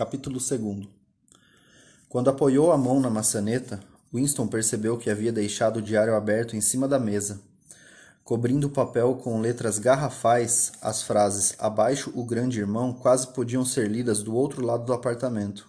Capítulo 0.00 0.38
2 0.38 0.88
Quando 2.08 2.30
apoiou 2.30 2.72
a 2.72 2.78
mão 2.78 3.00
na 3.00 3.10
maçaneta, 3.10 3.80
Winston 4.10 4.46
percebeu 4.46 4.96
que 4.96 5.10
havia 5.10 5.30
deixado 5.30 5.76
o 5.76 5.82
diário 5.82 6.14
aberto 6.14 6.56
em 6.56 6.60
cima 6.62 6.88
da 6.88 6.98
mesa. 6.98 7.42
Cobrindo 8.24 8.68
o 8.68 8.70
papel 8.70 9.16
com 9.16 9.42
letras 9.42 9.78
garrafais, 9.78 10.72
as 10.80 11.02
frases 11.02 11.54
abaixo 11.58 12.10
o 12.14 12.24
grande 12.24 12.58
irmão 12.58 12.94
quase 12.94 13.26
podiam 13.26 13.62
ser 13.62 13.90
lidas 13.90 14.22
do 14.22 14.34
outro 14.34 14.64
lado 14.64 14.86
do 14.86 14.94
apartamento. 14.94 15.68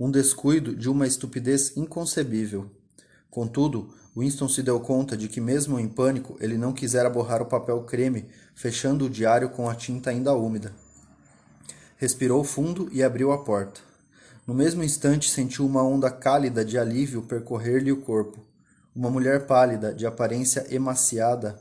Um 0.00 0.10
descuido 0.10 0.74
de 0.74 0.88
uma 0.88 1.06
estupidez 1.06 1.76
inconcebível. 1.76 2.70
Contudo, 3.30 3.92
Winston 4.16 4.48
se 4.48 4.62
deu 4.62 4.80
conta 4.80 5.18
de 5.18 5.28
que, 5.28 5.38
mesmo 5.38 5.78
em 5.78 5.86
pânico, 5.86 6.34
ele 6.40 6.56
não 6.56 6.72
quisera 6.72 7.10
borrar 7.10 7.42
o 7.42 7.46
papel 7.46 7.82
creme, 7.82 8.26
fechando 8.54 9.04
o 9.04 9.10
diário 9.10 9.50
com 9.50 9.68
a 9.68 9.74
tinta 9.74 10.08
ainda 10.08 10.32
úmida. 10.32 10.72
Respirou 12.04 12.44
fundo 12.44 12.86
e 12.92 13.02
abriu 13.02 13.32
a 13.32 13.38
porta. 13.38 13.80
No 14.46 14.52
mesmo 14.52 14.84
instante, 14.84 15.30
sentiu 15.30 15.64
uma 15.64 15.82
onda 15.82 16.10
cálida 16.10 16.62
de 16.62 16.76
alívio 16.76 17.22
percorrer-lhe 17.22 17.90
o 17.90 18.02
corpo. 18.02 18.44
Uma 18.94 19.08
mulher 19.08 19.46
pálida, 19.46 19.94
de 19.94 20.06
aparência 20.06 20.66
emaciada, 20.68 21.58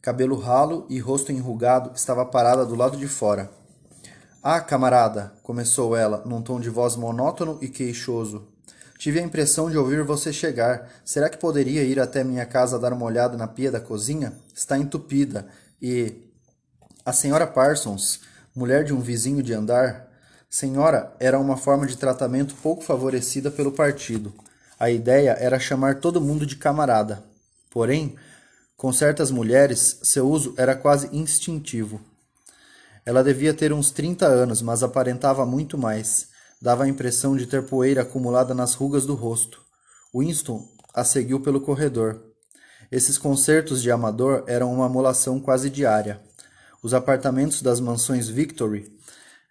cabelo 0.00 0.36
ralo 0.36 0.86
e 0.88 1.00
rosto 1.00 1.32
enrugado, 1.32 1.90
estava 1.92 2.24
parada 2.24 2.64
do 2.64 2.76
lado 2.76 2.96
de 2.96 3.08
fora. 3.08 3.50
Ah, 4.40 4.60
camarada, 4.60 5.32
começou 5.42 5.96
ela, 5.96 6.22
num 6.24 6.40
tom 6.40 6.60
de 6.60 6.70
voz 6.70 6.94
monótono 6.94 7.58
e 7.60 7.66
queixoso. 7.66 8.46
Tive 8.96 9.18
a 9.18 9.24
impressão 9.24 9.68
de 9.68 9.76
ouvir 9.76 10.04
você 10.04 10.32
chegar. 10.32 10.88
Será 11.04 11.28
que 11.28 11.36
poderia 11.36 11.82
ir 11.82 11.98
até 11.98 12.22
minha 12.22 12.46
casa 12.46 12.78
dar 12.78 12.92
uma 12.92 13.06
olhada 13.06 13.36
na 13.36 13.48
pia 13.48 13.72
da 13.72 13.80
cozinha? 13.80 14.34
Está 14.54 14.78
entupida. 14.78 15.48
E. 15.82 16.14
A 17.04 17.12
senhora 17.12 17.46
Parsons, 17.46 18.20
mulher 18.58 18.82
de 18.82 18.92
um 18.92 19.00
vizinho 19.00 19.40
de 19.40 19.54
andar. 19.54 20.08
Senhora 20.50 21.14
era 21.20 21.38
uma 21.38 21.56
forma 21.56 21.86
de 21.86 21.96
tratamento 21.96 22.56
pouco 22.56 22.82
favorecida 22.82 23.52
pelo 23.52 23.70
partido. 23.70 24.34
A 24.80 24.90
ideia 24.90 25.36
era 25.38 25.60
chamar 25.60 26.00
todo 26.00 26.20
mundo 26.20 26.44
de 26.44 26.56
camarada. 26.56 27.22
Porém, 27.70 28.16
com 28.76 28.92
certas 28.92 29.30
mulheres, 29.30 30.00
seu 30.02 30.28
uso 30.28 30.54
era 30.56 30.74
quase 30.74 31.08
instintivo. 31.16 32.00
Ela 33.06 33.22
devia 33.22 33.54
ter 33.54 33.72
uns 33.72 33.92
30 33.92 34.26
anos, 34.26 34.60
mas 34.60 34.82
aparentava 34.82 35.46
muito 35.46 35.78
mais. 35.78 36.26
Dava 36.60 36.82
a 36.82 36.88
impressão 36.88 37.36
de 37.36 37.46
ter 37.46 37.62
poeira 37.62 38.02
acumulada 38.02 38.54
nas 38.54 38.74
rugas 38.74 39.06
do 39.06 39.14
rosto. 39.14 39.62
Winston 40.12 40.66
a 40.92 41.04
seguiu 41.04 41.38
pelo 41.38 41.60
corredor. 41.60 42.20
Esses 42.90 43.16
concertos 43.16 43.80
de 43.80 43.90
amador 43.92 44.42
eram 44.48 44.72
uma 44.72 44.86
amolação 44.86 45.38
quase 45.38 45.70
diária. 45.70 46.20
Os 46.80 46.94
apartamentos 46.94 47.60
das 47.60 47.80
mansões 47.80 48.28
Victory 48.28 48.96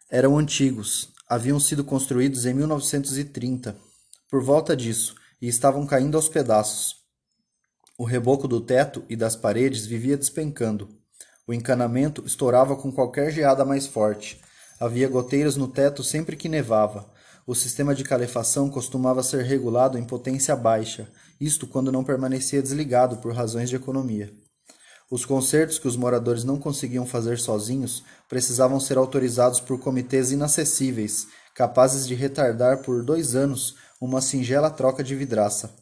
eram 0.10 0.38
antigos, 0.38 1.10
haviam 1.28 1.60
sido 1.60 1.84
construídos 1.84 2.46
em 2.46 2.54
1930, 2.54 3.76
por 4.30 4.42
volta 4.42 4.78
disso, 4.78 5.14
e 5.42 5.48
estavam 5.50 5.86
caindo 5.86 6.16
aos 6.16 6.30
pedaços. 6.30 6.96
O 7.98 8.06
reboco 8.06 8.48
do 8.48 8.62
teto 8.62 9.04
e 9.10 9.16
das 9.18 9.36
paredes 9.36 9.86
vivia 9.86 10.16
despencando. 10.16 10.88
O 11.46 11.54
encanamento 11.54 12.24
estourava 12.26 12.78
com 12.78 12.94
qualquer 12.94 13.30
geada 13.30 13.66
mais 13.66 13.86
forte. 13.86 14.40
Havia 14.80 15.10
goteiras 15.10 15.58
no 15.58 15.68
teto 15.68 16.06
sempre 16.06 16.38
que 16.38 16.48
nevava. 16.48 17.12
O 17.46 17.54
sistema 17.54 17.94
de 17.94 18.06
calefação 18.06 18.70
costumava 18.70 19.22
ser 19.22 19.44
regulado 19.44 19.98
em 19.98 20.06
potência 20.06 20.56
baixa, 20.56 21.10
isto 21.42 21.68
quando 21.68 21.92
não 21.92 22.06
permanecia 22.06 22.62
desligado 22.62 23.18
por 23.18 23.34
razões 23.34 23.70
de 23.70 23.76
economia. 23.76 24.34
Os 25.10 25.24
concertos 25.24 25.80
que 25.80 25.88
os 25.88 25.96
moradores 25.96 26.44
não 26.44 26.60
conseguiam 26.60 27.06
fazer 27.06 27.40
sozinhos 27.40 28.04
precisavam 28.28 28.80
ser 28.80 28.98
autorizados 28.98 29.62
por 29.62 29.80
comitês 29.80 30.32
inacessíveis, 30.32 31.28
capazes 31.56 32.06
de 32.06 32.14
retardar 32.14 32.82
por 32.82 33.02
dois 33.04 33.34
anos 33.34 33.76
uma 34.02 34.22
singela 34.22 34.70
troca 34.70 35.02
de 35.04 35.16
vidraça. 35.16 35.74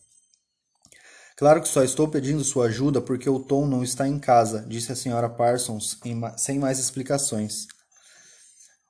Claro 1.36 1.62
que 1.62 1.68
só 1.68 1.84
estou 1.84 2.08
pedindo 2.08 2.44
sua 2.44 2.68
ajuda 2.68 3.02
porque 3.02 3.30
o 3.30 3.40
Tom 3.40 3.66
não 3.66 3.84
está 3.84 4.08
em 4.08 4.20
casa, 4.20 4.64
disse 4.70 4.92
a 4.92 4.96
senhora 4.96 5.28
Parsons 5.28 6.00
sem 6.38 6.60
mais 6.60 6.80
explicações. 6.80 7.68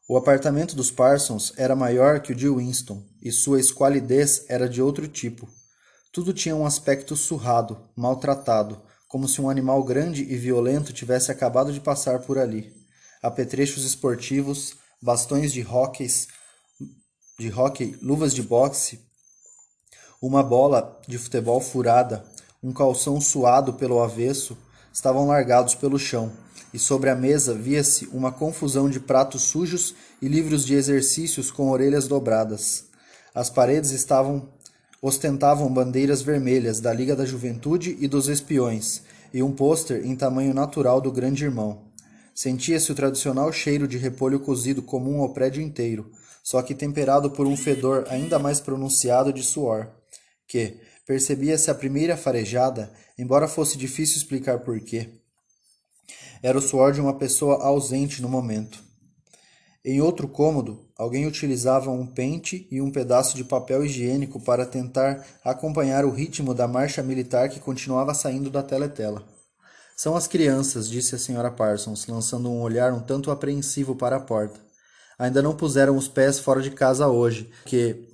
O 0.08 0.16
apartamento 0.18 0.76
dos 0.76 0.92
Parsons 0.92 1.54
era 1.58 1.76
maior 1.76 2.20
que 2.20 2.34
o 2.34 2.36
de 2.36 2.48
Winston, 2.48 3.04
e 3.20 3.32
sua 3.32 3.60
esqualidez 3.60 4.46
era 4.48 4.70
de 4.70 4.80
outro 4.80 5.08
tipo. 5.08 5.50
Tudo 6.12 6.32
tinha 6.32 6.56
um 6.56 6.66
aspecto 6.66 7.16
surrado, 7.16 7.90
maltratado, 7.96 8.80
como 9.16 9.30
se 9.30 9.42
um 9.42 9.50
animal 9.50 9.82
grande 9.82 10.24
e 10.24 10.36
violento 10.36 10.92
tivesse 10.92 11.32
acabado 11.32 11.72
de 11.72 11.80
passar 11.80 12.20
por 12.20 12.38
ali. 12.38 12.74
Apetrechos 13.24 13.86
esportivos, 13.86 14.76
bastões 15.02 15.54
de 15.54 15.66
hóquei, 15.66 16.10
de 17.40 17.50
hóquei, 17.50 17.98
luvas 18.02 18.34
de 18.34 18.44
boxe, 18.44 19.00
uma 20.22 20.44
bola 20.44 21.00
de 21.08 21.18
futebol 21.18 21.62
furada, 21.62 22.26
um 22.62 22.74
calção 22.74 23.22
suado 23.22 23.76
pelo 23.76 24.04
avesso, 24.04 24.58
estavam 24.92 25.28
largados 25.28 25.76
pelo 25.76 25.98
chão 25.98 26.30
e 26.74 26.78
sobre 26.78 27.10
a 27.10 27.16
mesa 27.16 27.54
via-se 27.54 28.08
uma 28.08 28.34
confusão 28.34 28.90
de 28.90 29.00
pratos 29.00 29.44
sujos 29.44 29.96
e 30.22 30.28
livros 30.28 30.66
de 30.66 30.76
exercícios 30.76 31.50
com 31.50 31.70
orelhas 31.70 32.06
dobradas. 32.06 32.84
As 33.34 33.50
paredes 33.50 33.92
estavam 33.92 34.50
ostentavam 35.06 35.72
bandeiras 35.72 36.24
vermelhas 36.24 36.80
da 36.80 36.92
Liga 36.92 37.16
da 37.16 37.28
Juventude 37.28 37.96
e 38.00 38.08
dos 38.08 38.28
Espiões 38.28 39.04
e 39.32 39.44
um 39.44 39.52
pôster 39.52 40.04
em 40.04 40.16
tamanho 40.16 40.52
natural 40.52 41.00
do 41.00 41.12
Grande 41.12 41.44
Irmão. 41.44 41.92
Sentia-se 42.34 42.92
o 42.92 42.96
tradicional 42.96 43.54
cheiro 43.54 43.88
de 43.88 44.00
repolho 44.00 44.40
cozido 44.40 44.82
comum 44.82 45.22
ao 45.22 45.32
prédio 45.32 45.62
inteiro, 45.62 46.12
só 46.44 46.60
que 46.64 46.74
temperado 46.74 47.30
por 47.30 47.46
um 47.46 47.56
fedor 47.56 48.08
ainda 48.10 48.40
mais 48.40 48.60
pronunciado 48.60 49.32
de 49.32 49.44
suor, 49.44 49.92
que 50.48 50.80
percebia-se 51.06 51.70
a 51.70 51.76
primeira 51.76 52.18
farejada, 52.18 52.92
embora 53.16 53.48
fosse 53.48 53.78
difícil 53.78 54.18
explicar 54.18 54.62
porquê. 54.62 55.22
Era 56.42 56.58
o 56.58 56.62
suor 56.62 56.92
de 56.92 57.00
uma 57.00 57.14
pessoa 57.14 57.64
ausente 57.64 58.24
no 58.24 58.28
momento. 58.28 58.84
Em 59.86 60.02
outro 60.02 60.28
cômodo, 60.28 60.85
alguém 60.98 61.28
utilizava 61.28 61.92
um 61.92 62.06
pente 62.06 62.68
e 62.72 62.82
um 62.82 62.92
pedaço 62.92 63.36
de 63.36 63.44
papel 63.44 63.86
higiênico 63.86 64.40
para 64.40 64.66
tentar 64.66 65.26
acompanhar 65.44 66.06
o 66.06 66.12
ritmo 66.12 66.54
da 66.54 66.68
marcha 66.68 67.04
militar 67.04 67.50
que 67.50 67.60
continuava 67.60 68.14
saindo 68.14 68.50
da 68.50 68.64
teletela. 68.64 69.24
São 69.96 70.16
as 70.16 70.28
crianças, 70.28 70.90
disse 70.90 71.16
a 71.16 71.18
senhora 71.18 71.52
Parsons, 71.52 72.06
lançando 72.08 72.50
um 72.50 72.62
olhar 72.62 72.94
um 72.94 73.00
tanto 73.00 73.32
apreensivo 73.32 73.96
para 73.96 74.18
a 74.18 74.22
porta. 74.22 74.60
Ainda 75.18 75.42
não 75.42 75.56
puseram 75.56 75.96
os 75.96 76.08
pés 76.08 76.40
fora 76.40 76.62
de 76.62 76.72
casa 76.72 77.08
hoje, 77.08 77.50
que 77.66 78.08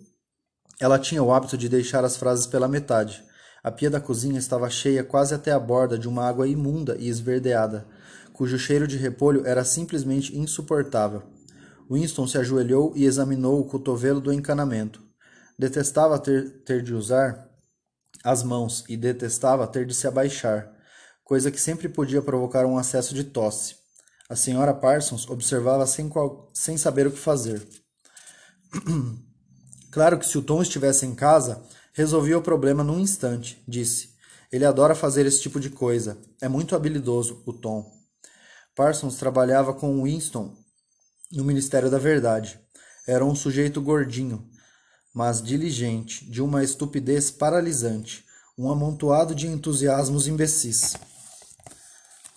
ela 0.80 1.00
tinha 1.00 1.24
o 1.24 1.34
hábito 1.34 1.58
de 1.58 1.68
deixar 1.68 2.06
as 2.06 2.18
frases 2.18 2.46
pela 2.46 2.68
metade. 2.68 3.24
A 3.64 3.72
pia 3.72 3.90
da 3.90 4.00
cozinha 4.00 4.38
estava 4.38 4.70
cheia 4.70 5.03
quase 5.03 5.34
até 5.34 5.52
a 5.52 5.59
borda 5.59 5.97
de 5.97 6.08
uma 6.08 6.28
água 6.28 6.47
imunda 6.47 6.96
e 7.00 7.08
esverdeada 7.08 7.88
cujo 8.41 8.58
cheiro 8.58 8.88
de 8.88 8.97
repolho 8.97 9.46
era 9.46 9.64
simplesmente 9.64 10.36
insuportável. 10.36 11.22
Winston 11.90 12.28
se 12.28 12.38
ajoelhou 12.38 12.94
e 12.96 13.06
examinou 13.06 13.59
o 13.59 13.66
cotovelo 13.66 14.19
do 14.19 14.34
encanamento. 14.34 15.02
Detestava 15.58 16.18
ter, 16.19 16.64
ter 16.64 16.81
de 16.81 16.94
usar 16.94 17.50
as 18.24 18.44
mãos 18.44 18.84
e 18.88 18.96
detestava 18.96 19.68
ter 19.68 19.86
de 19.86 19.94
se 19.94 20.08
abaixar, 20.08 20.72
coisa 21.24 21.52
que 21.52 21.59
sempre 21.59 21.90
podia 21.90 22.22
provocar 22.22 22.66
um 22.66 22.78
acesso 22.78 23.14
de 23.14 23.24
tosse. 23.24 23.75
A 24.30 24.36
senhora 24.36 24.74
Parsons 24.74 25.30
observava 25.30 25.86
sem, 25.86 26.08
qual, 26.08 26.50
sem 26.53 26.78
saber 26.78 27.08
o 27.08 27.12
que 27.12 27.20
fazer. 27.20 27.68
claro 29.91 30.18
que 30.18 30.25
se 30.25 30.38
o 30.38 30.41
Tom 30.41 30.62
estivesse 30.62 31.06
em 31.06 31.14
casa, 31.14 31.62
resolvia 31.94 32.38
o 32.38 32.41
problema 32.41 32.84
num 32.84 33.00
instante, 33.00 33.62
disse. 33.68 34.12
Ele 34.52 34.66
adora 34.66 34.96
fazer 34.96 35.25
esse 35.25 35.41
tipo 35.41 35.59
de 35.59 35.70
coisa. 35.70 36.18
É 36.41 36.47
muito 36.47 36.75
habilidoso, 36.75 37.41
o 37.46 37.53
Tom. 37.53 37.90
Parsons 38.75 39.16
trabalhava 39.16 39.74
com 39.74 40.03
Winston 40.03 40.60
no 41.31 41.44
Ministério 41.44 41.90
da 41.90 41.97
Verdade. 41.97 42.59
Era 43.08 43.25
um 43.25 43.34
sujeito 43.34 43.82
gordinho, 43.82 44.47
mas 45.14 45.41
diligente, 45.41 46.29
de 46.29 46.41
uma 46.41 46.64
estupidez 46.64 47.32
paralisante, 47.32 48.26
um 48.58 48.70
amontoado 48.70 49.34
de 49.34 49.47
entusiasmos 49.47 50.28
imbecis. 50.28 50.96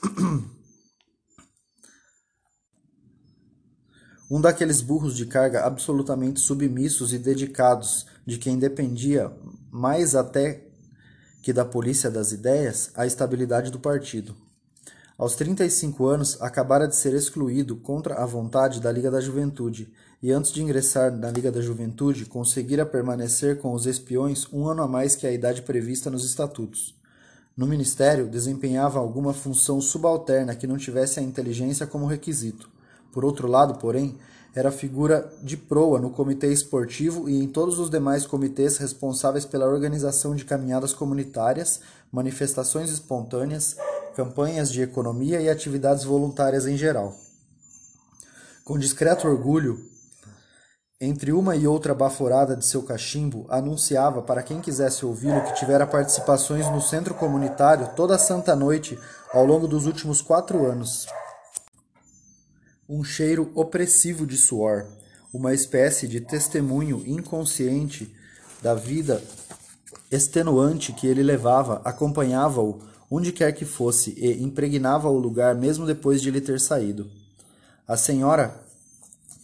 um 4.31 4.41
daqueles 4.41 4.81
burros 4.81 5.17
de 5.17 5.27
carga 5.27 5.65
absolutamente 5.65 6.41
submissos 6.41 7.13
e 7.13 7.19
dedicados, 7.19 8.07
de 8.27 8.39
quem 8.39 8.59
dependia, 8.59 9.31
mais 9.71 10.15
até 10.15 10.67
que 11.43 11.53
da 11.53 11.65
polícia 11.65 12.11
das 12.11 12.33
ideias, 12.33 12.91
a 12.95 13.07
estabilidade 13.07 13.71
do 13.71 13.79
partido. 13.79 14.44
Aos 15.17 15.37
35 15.37 16.07
anos, 16.07 16.43
acabara 16.43 16.89
de 16.89 16.97
ser 16.97 17.15
excluído 17.15 17.77
contra 17.77 18.17
a 18.17 18.27
vontade 18.27 18.81
da 18.81 18.91
Liga 18.91 19.13
da 19.13 19.21
Juventude 19.21 19.89
e 20.21 20.33
antes 20.33 20.51
de 20.51 20.61
ingressar 20.61 21.17
na 21.17 21.31
Liga 21.31 21.53
da 21.53 21.61
Juventude, 21.61 22.25
conseguira 22.25 22.85
permanecer 22.85 23.59
com 23.59 23.73
os 23.75 23.87
espiões 23.87 24.49
um 24.53 24.67
ano 24.67 24.83
a 24.83 24.89
mais 24.89 25.15
que 25.15 25.25
a 25.25 25.31
idade 25.31 25.63
prevista 25.63 26.11
nos 26.11 26.25
estatutos. 26.25 26.97
No 27.57 27.65
ministério, 27.65 28.27
desempenhava 28.27 28.99
alguma 28.99 29.33
função 29.33 29.81
subalterna 29.81 30.57
que 30.57 30.67
não 30.67 30.77
tivesse 30.77 31.21
a 31.21 31.23
inteligência 31.23 31.87
como 31.87 32.07
requisito. 32.07 32.69
Por 33.13 33.25
outro 33.25 33.47
lado, 33.47 33.79
porém, 33.79 34.19
era 34.53 34.73
figura 34.73 35.33
de 35.41 35.57
proa 35.57 36.01
no 36.01 36.11
comitê 36.11 36.53
esportivo 36.53 37.29
e 37.29 37.41
em 37.41 37.47
todos 37.47 37.79
os 37.79 37.89
demais 37.89 38.27
comitês 38.27 38.79
responsáveis 38.79 39.45
pela 39.45 39.69
organização 39.69 40.35
de 40.35 40.45
caminhadas 40.45 40.93
comunitárias, 40.93 41.81
manifestações 42.11 42.91
espontâneas, 42.91 43.77
campanhas 44.15 44.71
de 44.71 44.83
economia 44.83 45.41
e 45.41 45.49
atividades 45.49 46.05
voluntárias 46.05 46.67
em 46.67 46.77
geral. 46.77 47.15
Com 48.65 48.79
discreto 48.79 49.29
orgulho, 49.29 49.79
entre 51.01 51.33
uma 51.33 51.55
e 51.55 51.67
outra 51.67 51.95
baforada 51.95 52.57
de 52.57 52.65
seu 52.65 52.83
cachimbo, 52.83 53.45
anunciava 53.51 54.23
para 54.23 54.43
quem 54.43 54.61
quisesse 54.61 55.05
ouvi-lo 55.05 55.43
que 55.43 55.55
tivera 55.55 55.87
participações 55.87 56.71
no 56.71 56.81
centro 56.81 57.15
comunitário 57.15 57.91
toda 57.95 58.17
santa 58.17 58.57
noite 58.57 58.99
ao 59.33 59.45
longo 59.45 59.69
dos 59.69 59.87
últimos 59.87 60.23
quatro 60.23 60.65
anos. 60.65 61.07
Um 62.89 63.03
cheiro 63.03 63.51
opressivo 63.55 64.27
de 64.27 64.37
suor, 64.37 64.87
uma 65.33 65.53
espécie 65.53 66.07
de 66.07 66.21
testemunho 66.21 67.03
inconsciente 67.05 68.15
da 68.63 68.75
vida 68.75 69.23
extenuante 70.11 70.93
que 70.93 71.07
ele 71.07 71.23
levava, 71.23 71.83
acompanhava-o 71.85 72.81
onde 73.17 73.31
quer 73.31 73.53
que 73.53 73.65
fosse 73.65 74.13
e 74.17 74.43
impregnava 74.43 75.09
o 75.09 75.17
lugar 75.17 75.55
mesmo 75.55 75.87
depois 75.87 76.21
de 76.21 76.29
ele 76.29 76.41
ter 76.41 76.59
saído. 76.59 77.09
A 77.87 77.97
senhora 77.97 78.61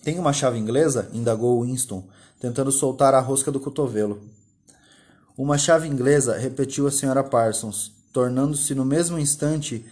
tem 0.03 0.19
uma 0.19 0.33
chave 0.33 0.59
inglesa? 0.59 1.09
indagou 1.13 1.63
Winston, 1.63 2.03
tentando 2.41 2.73
soltar 2.73 3.15
a 3.15 3.21
rosca 3.21 3.53
do 3.53 3.61
cotovelo. 3.61 4.21
Uma 5.39 5.57
chave 5.57 5.87
inglesa, 5.87 6.37
repetiu 6.37 6.89
a 6.89 6.91
senhora 6.91 7.23
Parsons, 7.23 7.93
tornando-se 8.13 8.75
no 8.75 8.85
mesmo 8.85 9.21
instante 9.21 9.87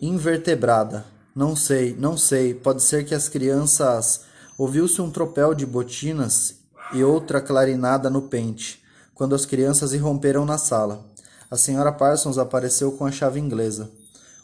invertebrada. 0.00 1.04
Não 1.34 1.56
sei, 1.56 1.96
não 1.98 2.16
sei. 2.16 2.54
Pode 2.54 2.84
ser 2.84 3.04
que 3.04 3.16
as 3.16 3.28
crianças. 3.28 4.22
Ouviu-se 4.56 5.00
um 5.02 5.10
tropel 5.10 5.54
de 5.54 5.66
botinas 5.66 6.56
e 6.92 7.02
outra 7.02 7.40
clarinada 7.40 8.08
no 8.08 8.22
pente, 8.22 8.82
quando 9.12 9.34
as 9.34 9.44
crianças 9.44 9.92
irromperam 9.92 10.44
na 10.44 10.56
sala. 10.56 11.07
A 11.50 11.56
senhora 11.56 11.92
Parsons 11.92 12.36
apareceu 12.36 12.92
com 12.92 13.06
a 13.06 13.10
chave 13.10 13.40
inglesa. 13.40 13.90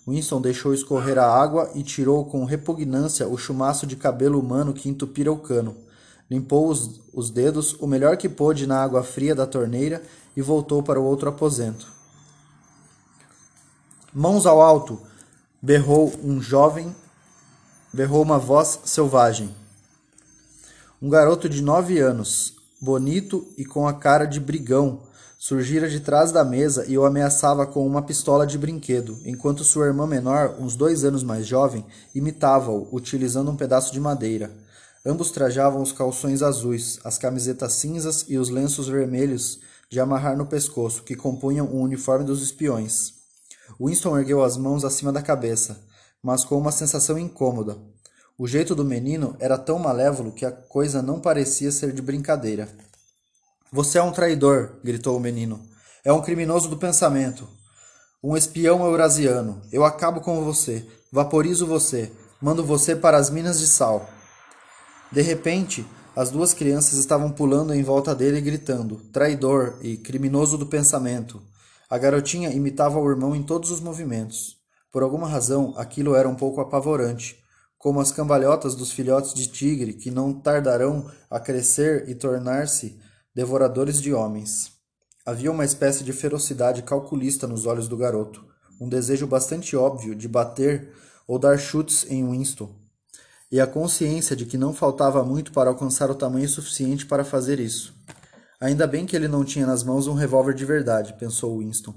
Winston 0.06 0.40
deixou 0.40 0.72
escorrer 0.72 1.18
a 1.18 1.26
água 1.26 1.70
e 1.74 1.82
tirou 1.82 2.24
com 2.24 2.44
repugnância 2.44 3.28
o 3.28 3.36
chumaço 3.36 3.86
de 3.86 3.96
cabelo 3.96 4.38
humano 4.38 4.72
que 4.72 4.88
entupira 4.88 5.32
o 5.32 5.38
cano. 5.38 5.76
Limpou 6.30 6.68
os, 6.68 7.00
os 7.12 7.30
dedos 7.30 7.74
o 7.80 7.86
melhor 7.86 8.16
que 8.16 8.28
pôde 8.28 8.66
na 8.66 8.82
água 8.82 9.02
fria 9.02 9.34
da 9.34 9.46
torneira 9.46 10.02
e 10.36 10.40
voltou 10.40 10.82
para 10.82 11.00
o 11.00 11.04
outro 11.04 11.28
aposento. 11.28 11.86
Mãos 14.12 14.46
ao 14.46 14.62
alto! 14.62 15.00
berrou 15.60 16.12
um 16.22 16.42
jovem, 16.42 16.94
berrou 17.90 18.22
uma 18.22 18.38
voz 18.38 18.80
selvagem. 18.84 19.54
Um 21.00 21.08
garoto 21.08 21.48
de 21.48 21.62
nove 21.62 21.98
anos, 21.98 22.54
bonito 22.78 23.48
e 23.56 23.64
com 23.64 23.88
a 23.88 23.94
cara 23.94 24.26
de 24.26 24.38
brigão, 24.38 25.00
surgira 25.44 25.90
de 25.90 26.00
trás 26.00 26.32
da 26.32 26.42
mesa 26.42 26.86
e 26.88 26.96
o 26.96 27.04
ameaçava 27.04 27.66
com 27.66 27.86
uma 27.86 28.00
pistola 28.00 28.46
de 28.46 28.56
brinquedo, 28.56 29.20
enquanto 29.26 29.62
sua 29.62 29.84
irmã 29.84 30.06
menor, 30.06 30.56
uns 30.58 30.74
dois 30.74 31.04
anos 31.04 31.22
mais 31.22 31.46
jovem, 31.46 31.84
imitava-o, 32.14 32.88
utilizando 32.90 33.50
um 33.50 33.54
pedaço 33.54 33.92
de 33.92 34.00
madeira. 34.00 34.50
Ambos 35.04 35.30
trajavam 35.30 35.82
os 35.82 35.92
calções 35.92 36.40
azuis, 36.40 36.98
as 37.04 37.18
camisetas 37.18 37.74
cinzas 37.74 38.24
e 38.26 38.38
os 38.38 38.48
lenços 38.48 38.88
vermelhos 38.88 39.60
de 39.90 40.00
amarrar 40.00 40.34
no 40.34 40.46
pescoço, 40.46 41.02
que 41.02 41.14
compunham 41.14 41.66
o 41.66 41.82
uniforme 41.82 42.24
dos 42.24 42.42
espiões. 42.42 43.12
Winston 43.78 44.16
ergueu 44.16 44.42
as 44.42 44.56
mãos 44.56 44.82
acima 44.82 45.12
da 45.12 45.20
cabeça, 45.20 45.78
mas 46.22 46.42
com 46.42 46.56
uma 46.56 46.72
sensação 46.72 47.18
incômoda. 47.18 47.76
O 48.38 48.46
jeito 48.46 48.74
do 48.74 48.82
menino 48.82 49.36
era 49.38 49.58
tão 49.58 49.78
malévolo 49.78 50.32
que 50.32 50.46
a 50.46 50.50
coisa 50.50 51.02
não 51.02 51.20
parecia 51.20 51.70
ser 51.70 51.92
de 51.92 52.00
brincadeira. 52.00 52.66
Você 53.74 53.98
é 53.98 54.02
um 54.04 54.12
traidor, 54.12 54.76
gritou 54.84 55.16
o 55.16 55.20
menino. 55.20 55.60
É 56.04 56.12
um 56.12 56.22
criminoso 56.22 56.68
do 56.68 56.76
pensamento. 56.76 57.48
Um 58.22 58.36
espião 58.36 58.84
eurasiano. 58.84 59.60
Eu 59.72 59.84
acabo 59.84 60.20
com 60.20 60.44
você. 60.44 60.86
Vaporizo 61.10 61.66
você. 61.66 62.12
Mando 62.40 62.62
você 62.62 62.94
para 62.94 63.16
as 63.16 63.30
minas 63.30 63.58
de 63.58 63.66
sal. 63.66 64.08
De 65.10 65.22
repente, 65.22 65.84
as 66.14 66.30
duas 66.30 66.54
crianças 66.54 67.00
estavam 67.00 67.32
pulando 67.32 67.74
em 67.74 67.82
volta 67.82 68.14
dele 68.14 68.40
gritando: 68.40 68.98
traidor 69.12 69.76
e 69.82 69.96
criminoso 69.96 70.56
do 70.56 70.66
pensamento. 70.66 71.42
A 71.90 71.98
garotinha 71.98 72.50
imitava 72.50 73.00
o 73.00 73.10
irmão 73.10 73.34
em 73.34 73.42
todos 73.42 73.72
os 73.72 73.80
movimentos. 73.80 74.56
Por 74.92 75.02
alguma 75.02 75.28
razão, 75.28 75.74
aquilo 75.76 76.14
era 76.14 76.28
um 76.28 76.36
pouco 76.36 76.60
apavorante, 76.60 77.36
como 77.76 77.98
as 77.98 78.12
cambalhotas 78.12 78.76
dos 78.76 78.92
filhotes 78.92 79.34
de 79.34 79.48
tigre 79.48 79.94
que 79.94 80.12
não 80.12 80.32
tardarão 80.32 81.10
a 81.28 81.40
crescer 81.40 82.08
e 82.08 82.14
tornar-se 82.14 83.02
devoradores 83.34 84.00
de 84.00 84.14
homens. 84.14 84.70
Havia 85.26 85.50
uma 85.50 85.64
espécie 85.64 86.04
de 86.04 86.12
ferocidade 86.12 86.82
calculista 86.82 87.48
nos 87.48 87.66
olhos 87.66 87.88
do 87.88 87.96
garoto, 87.96 88.44
um 88.80 88.88
desejo 88.88 89.26
bastante 89.26 89.74
óbvio 89.76 90.14
de 90.14 90.28
bater 90.28 90.92
ou 91.26 91.36
dar 91.36 91.58
chutes 91.58 92.06
em 92.08 92.24
Winston, 92.30 92.72
e 93.50 93.60
a 93.60 93.66
consciência 93.66 94.36
de 94.36 94.46
que 94.46 94.56
não 94.56 94.72
faltava 94.72 95.24
muito 95.24 95.50
para 95.50 95.68
alcançar 95.68 96.10
o 96.12 96.14
tamanho 96.14 96.48
suficiente 96.48 97.06
para 97.06 97.24
fazer 97.24 97.58
isso. 97.58 97.92
Ainda 98.60 98.86
bem 98.86 99.04
que 99.04 99.16
ele 99.16 99.26
não 99.26 99.44
tinha 99.44 99.66
nas 99.66 99.82
mãos 99.82 100.06
um 100.06 100.14
revólver 100.14 100.54
de 100.54 100.64
verdade, 100.64 101.14
pensou 101.18 101.58
Winston. 101.58 101.94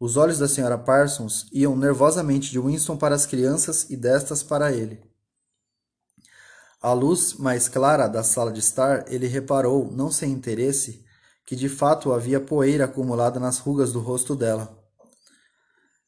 Os 0.00 0.16
olhos 0.16 0.38
da 0.38 0.48
senhora 0.48 0.78
Parsons 0.78 1.46
iam 1.52 1.76
nervosamente 1.76 2.50
de 2.50 2.58
Winston 2.58 2.96
para 2.96 3.14
as 3.14 3.26
crianças 3.26 3.90
e 3.90 3.96
destas 3.96 4.42
para 4.42 4.72
ele. 4.72 4.98
À 6.86 6.92
luz 6.92 7.34
mais 7.34 7.66
clara 7.68 8.06
da 8.06 8.22
sala 8.22 8.52
de 8.52 8.60
estar, 8.60 9.12
ele 9.12 9.26
reparou, 9.26 9.90
não 9.90 10.08
sem 10.08 10.30
interesse, 10.30 11.04
que 11.44 11.56
de 11.56 11.68
fato 11.68 12.12
havia 12.12 12.38
poeira 12.38 12.84
acumulada 12.84 13.40
nas 13.40 13.58
rugas 13.58 13.92
do 13.92 13.98
rosto 13.98 14.36
dela. 14.36 14.72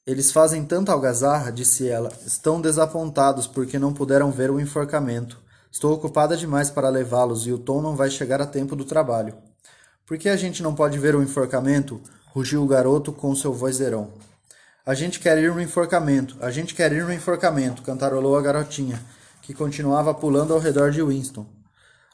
Eles 0.06 0.30
fazem 0.30 0.64
tanta 0.64 0.92
algazarra, 0.92 1.50
disse 1.50 1.88
ela. 1.88 2.12
Estão 2.24 2.60
desapontados 2.60 3.48
porque 3.48 3.76
não 3.76 3.92
puderam 3.92 4.30
ver 4.30 4.52
o 4.52 4.60
enforcamento. 4.60 5.40
Estou 5.68 5.92
ocupada 5.92 6.36
demais 6.36 6.70
para 6.70 6.88
levá-los 6.88 7.44
e 7.48 7.52
o 7.52 7.58
Tom 7.58 7.82
não 7.82 7.96
vai 7.96 8.08
chegar 8.08 8.40
a 8.40 8.46
tempo 8.46 8.76
do 8.76 8.84
trabalho. 8.84 9.34
Por 10.06 10.16
que 10.16 10.28
a 10.28 10.36
gente 10.36 10.62
não 10.62 10.76
pode 10.76 10.96
ver 10.96 11.16
o 11.16 11.22
enforcamento? 11.24 12.00
rugiu 12.26 12.62
o 12.62 12.68
garoto 12.68 13.12
com 13.12 13.34
seu 13.34 13.52
vozeirão. 13.52 14.12
A 14.86 14.94
gente 14.94 15.18
quer 15.18 15.38
ir 15.38 15.52
no 15.52 15.60
enforcamento, 15.60 16.36
a 16.40 16.52
gente 16.52 16.72
quer 16.72 16.92
ir 16.92 17.02
no 17.02 17.12
enforcamento, 17.12 17.82
cantarolou 17.82 18.38
a 18.38 18.40
garotinha 18.40 19.02
que 19.48 19.54
continuava 19.54 20.12
pulando 20.12 20.52
ao 20.52 20.60
redor 20.60 20.90
de 20.90 21.02
Winston. 21.02 21.46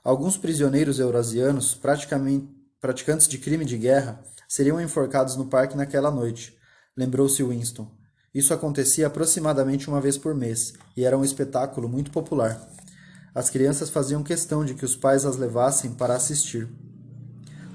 Alguns 0.04 0.36
prisioneiros 0.36 1.00
eurasianos, 1.00 1.74
praticantes 1.74 3.26
de 3.26 3.38
crime 3.38 3.64
de 3.64 3.76
guerra, 3.76 4.20
seriam 4.46 4.80
enforcados 4.80 5.34
no 5.34 5.46
parque 5.46 5.76
naquela 5.76 6.12
noite, 6.12 6.56
lembrou-se 6.96 7.42
Winston. 7.42 7.90
Isso 8.32 8.54
acontecia 8.54 9.08
aproximadamente 9.08 9.88
uma 9.88 10.00
vez 10.00 10.16
por 10.16 10.32
mês 10.32 10.74
e 10.96 11.04
era 11.04 11.18
um 11.18 11.24
espetáculo 11.24 11.88
muito 11.88 12.12
popular. 12.12 12.68
As 13.34 13.50
crianças 13.50 13.90
faziam 13.90 14.22
questão 14.22 14.64
de 14.64 14.74
que 14.74 14.84
os 14.84 14.94
pais 14.94 15.24
as 15.24 15.36
levassem 15.36 15.90
para 15.90 16.14
assistir. 16.14 16.68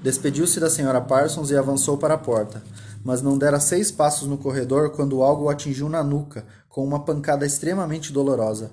Despediu-se 0.02 0.58
da 0.58 0.70
senhora 0.70 1.02
Parsons 1.02 1.50
e 1.50 1.56
avançou 1.58 1.98
para 1.98 2.14
a 2.14 2.18
porta, 2.18 2.62
mas 3.04 3.20
não 3.20 3.36
dera 3.36 3.60
seis 3.60 3.92
passos 3.92 4.26
no 4.26 4.38
corredor 4.38 4.92
quando 4.92 5.22
algo 5.22 5.44
o 5.44 5.50
atingiu 5.50 5.90
na 5.90 6.02
nuca 6.02 6.46
com 6.66 6.82
uma 6.82 7.04
pancada 7.04 7.44
extremamente 7.44 8.10
dolorosa. 8.10 8.70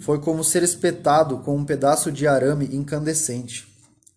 Foi 0.00 0.20
como 0.20 0.44
ser 0.44 0.62
espetado 0.62 1.38
com 1.38 1.56
um 1.56 1.64
pedaço 1.64 2.12
de 2.12 2.26
arame 2.26 2.68
incandescente. 2.72 3.66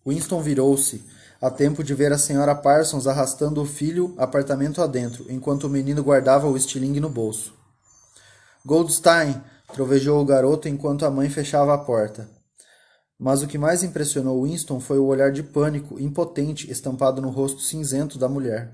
Winston 0.06 0.40
virou-se, 0.40 1.04
a 1.40 1.50
tempo 1.50 1.82
de 1.82 1.94
ver 1.94 2.12
a 2.12 2.18
senhora 2.18 2.54
Parsons 2.54 3.06
arrastando 3.06 3.62
o 3.62 3.66
filho 3.66 4.14
apartamento 4.18 4.82
adentro, 4.82 5.26
enquanto 5.28 5.64
o 5.64 5.70
menino 5.70 6.02
guardava 6.02 6.48
o 6.48 6.56
estilingue 6.56 7.00
no 7.00 7.08
bolso. 7.08 7.54
Goldstein! 8.64 9.40
trovejou 9.72 10.20
o 10.20 10.24
garoto 10.24 10.68
enquanto 10.68 11.06
a 11.06 11.10
mãe 11.10 11.30
fechava 11.30 11.72
a 11.72 11.78
porta. 11.78 12.28
Mas 13.18 13.42
o 13.42 13.46
que 13.46 13.58
mais 13.58 13.82
impressionou 13.82 14.42
Winston 14.44 14.80
foi 14.80 14.98
o 14.98 15.04
olhar 15.04 15.30
de 15.30 15.42
pânico 15.42 16.00
impotente 16.00 16.70
estampado 16.70 17.22
no 17.22 17.30
rosto 17.30 17.60
cinzento 17.60 18.18
da 18.18 18.28
mulher. 18.28 18.72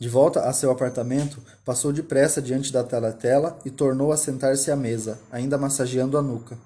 De 0.00 0.08
volta 0.08 0.48
a 0.48 0.52
seu 0.54 0.70
apartamento, 0.70 1.42
passou 1.62 1.92
depressa 1.92 2.40
diante 2.40 2.72
da 2.72 2.82
teletela 2.82 3.58
e 3.66 3.70
tornou 3.70 4.12
a 4.12 4.16
sentar-se 4.16 4.70
à 4.70 4.76
mesa, 4.76 5.20
ainda 5.30 5.58
massageando 5.58 6.16
a 6.16 6.22
nuca. 6.22 6.56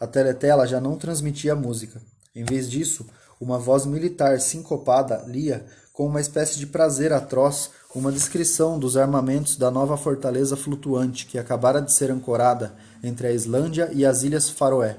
A 0.00 0.06
teletela 0.06 0.66
já 0.66 0.80
não 0.80 0.96
transmitia 0.96 1.54
música. 1.54 2.02
Em 2.34 2.44
vez 2.44 2.68
disso, 2.68 3.06
uma 3.40 3.56
voz 3.56 3.86
militar 3.86 4.40
sincopada 4.40 5.24
lia, 5.28 5.64
com 5.92 6.06
uma 6.06 6.20
espécie 6.20 6.58
de 6.58 6.66
prazer 6.66 7.12
atroz, 7.12 7.70
uma 7.94 8.10
descrição 8.10 8.80
dos 8.80 8.96
armamentos 8.96 9.56
da 9.56 9.70
nova 9.70 9.96
fortaleza 9.96 10.56
flutuante 10.56 11.24
que 11.24 11.38
acabara 11.38 11.80
de 11.80 11.92
ser 11.92 12.10
ancorada 12.10 12.74
entre 13.00 13.28
a 13.28 13.32
Islândia 13.32 13.90
e 13.92 14.04
as 14.04 14.24
Ilhas 14.24 14.50
Faroé. 14.50 14.98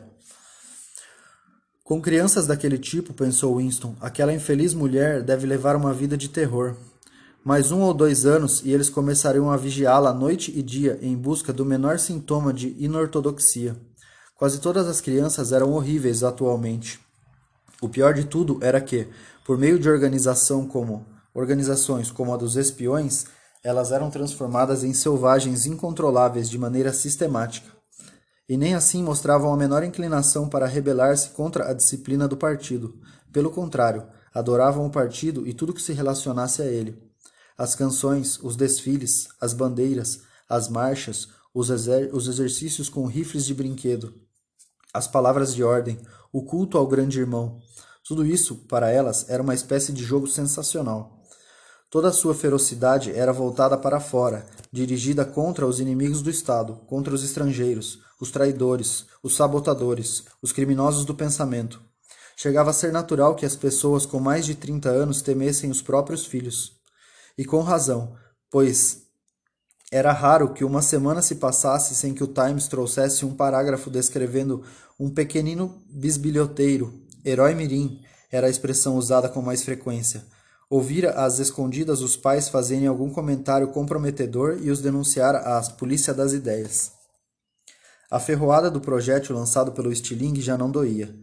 Com 1.83 2.01
crianças 2.01 2.47
daquele 2.47 2.77
tipo, 2.77 3.13
pensou 3.13 3.57
Winston, 3.57 3.93
aquela 4.00 4.33
infeliz 4.33 4.74
mulher 4.74 5.21
deve 5.21 5.45
levar 5.45 5.75
uma 5.75 5.93
vida 5.93 6.15
de 6.15 6.29
terror. 6.29 6.75
Mais 7.47 7.71
um 7.71 7.79
ou 7.79 7.93
dois 7.93 8.25
anos 8.25 8.61
e 8.65 8.73
eles 8.73 8.89
começariam 8.89 9.49
a 9.49 9.55
vigiá-la 9.55 10.13
noite 10.13 10.51
e 10.53 10.61
dia 10.61 10.99
em 11.01 11.15
busca 11.15 11.53
do 11.53 11.63
menor 11.63 11.97
sintoma 11.97 12.51
de 12.51 12.75
inortodoxia. 12.77 13.73
Quase 14.35 14.59
todas 14.59 14.85
as 14.85 14.99
crianças 14.99 15.53
eram 15.53 15.71
horríveis 15.71 16.25
atualmente. 16.25 16.99
O 17.81 17.87
pior 17.87 18.13
de 18.13 18.25
tudo 18.25 18.59
era 18.61 18.81
que, 18.81 19.07
por 19.45 19.57
meio 19.57 19.79
de 19.79 19.89
organização 19.89 20.67
como 20.67 21.05
organizações 21.33 22.11
como 22.11 22.33
a 22.33 22.35
dos 22.35 22.57
espiões, 22.57 23.27
elas 23.63 23.93
eram 23.93 24.11
transformadas 24.11 24.83
em 24.83 24.91
selvagens 24.93 25.65
incontroláveis 25.65 26.49
de 26.49 26.57
maneira 26.57 26.91
sistemática. 26.91 27.71
E 28.49 28.57
nem 28.57 28.75
assim 28.75 29.01
mostravam 29.01 29.53
a 29.53 29.57
menor 29.57 29.85
inclinação 29.85 30.49
para 30.49 30.67
rebelar-se 30.67 31.29
contra 31.29 31.69
a 31.69 31.73
disciplina 31.73 32.27
do 32.27 32.35
partido. 32.35 32.93
Pelo 33.31 33.51
contrário, 33.51 34.05
adoravam 34.33 34.85
o 34.85 34.91
partido 34.91 35.47
e 35.47 35.53
tudo 35.53 35.73
que 35.73 35.81
se 35.81 35.93
relacionasse 35.93 36.61
a 36.61 36.65
ele. 36.65 37.06
As 37.57 37.73
canções, 37.73 38.39
os 38.43 38.55
desfiles, 38.55 39.27
as 39.41 39.53
bandeiras, 39.53 40.21
as 40.47 40.69
marchas, 40.69 41.27
os, 41.53 41.69
exer 41.71 42.13
os 42.13 42.27
exercícios 42.27 42.87
com 42.87 43.07
rifles 43.07 43.45
de 43.45 43.53
brinquedo, 43.53 44.13
as 44.93 45.07
palavras 45.07 45.55
de 45.55 45.63
ordem, 45.63 45.99
o 46.31 46.43
culto 46.43 46.77
ao 46.77 46.85
grande 46.85 47.19
irmão. 47.19 47.59
Tudo 48.07 48.25
isso, 48.25 48.55
para 48.67 48.91
elas, 48.91 49.27
era 49.27 49.41
uma 49.41 49.55
espécie 49.55 49.91
de 49.91 50.03
jogo 50.03 50.27
sensacional. 50.27 51.23
Toda 51.89 52.09
a 52.09 52.13
sua 52.13 52.35
ferocidade 52.35 53.11
era 53.11 53.33
voltada 53.33 53.77
para 53.77 53.99
fora, 53.99 54.45
dirigida 54.71 55.25
contra 55.25 55.65
os 55.65 55.79
inimigos 55.79 56.21
do 56.21 56.29
Estado, 56.29 56.75
contra 56.85 57.13
os 57.15 57.23
estrangeiros, 57.23 57.99
os 58.21 58.29
traidores, 58.29 59.05
os 59.23 59.35
sabotadores, 59.35 60.25
os 60.41 60.51
criminosos 60.51 61.05
do 61.05 61.15
pensamento. 61.15 61.81
Chegava 62.35 62.69
a 62.69 62.73
ser 62.73 62.91
natural 62.91 63.35
que 63.35 63.45
as 63.45 63.55
pessoas 63.55 64.05
com 64.05 64.19
mais 64.19 64.45
de 64.45 64.53
30 64.53 64.89
anos 64.89 65.23
temessem 65.23 65.71
os 65.71 65.81
próprios 65.81 66.25
filhos. 66.25 66.76
E 67.38 67.46
com 67.46 67.62
razão, 67.62 68.15
pois 68.50 69.03
era 69.91 70.12
raro 70.12 70.53
que 70.53 70.65
uma 70.65 70.82
semana 70.82 71.22
se 71.22 71.36
passasse 71.36 71.96
sem 71.96 72.13
que 72.13 72.24
o 72.24 72.27
Times 72.27 72.67
trouxesse 72.67 73.25
um 73.25 73.34
parágrafo 73.34 73.89
descrevendo 73.89 74.63
um 75.00 75.10
pequenino 75.10 75.82
bisbilhoteiro, 75.89 76.94
herói 77.24 77.53
mirim, 77.53 78.01
era 78.32 78.48
a 78.48 78.50
expressão 78.50 78.98
usada 78.98 79.29
com 79.29 79.41
mais 79.41 79.63
frequência. 79.63 80.25
Ouvira 80.70 81.12
às 81.12 81.39
escondidas 81.39 82.01
os 82.01 82.17
pais 82.17 82.50
fazerem 82.50 82.88
algum 82.88 83.10
comentário 83.10 83.70
comprometedor 83.70 84.58
e 84.62 84.70
os 84.70 84.82
denunciar 84.82 85.36
à 85.36 85.62
polícia 85.62 86.13
das 86.13 86.34
ideias. 86.34 86.91
A 88.12 88.20
ferroada 88.20 88.70
do 88.70 88.82
projétil 88.82 89.36
lançado 89.36 89.72
pelo 89.72 89.91
estilingue 89.91 90.41
já 90.41 90.58
não 90.58 90.70
doía. 90.70 91.15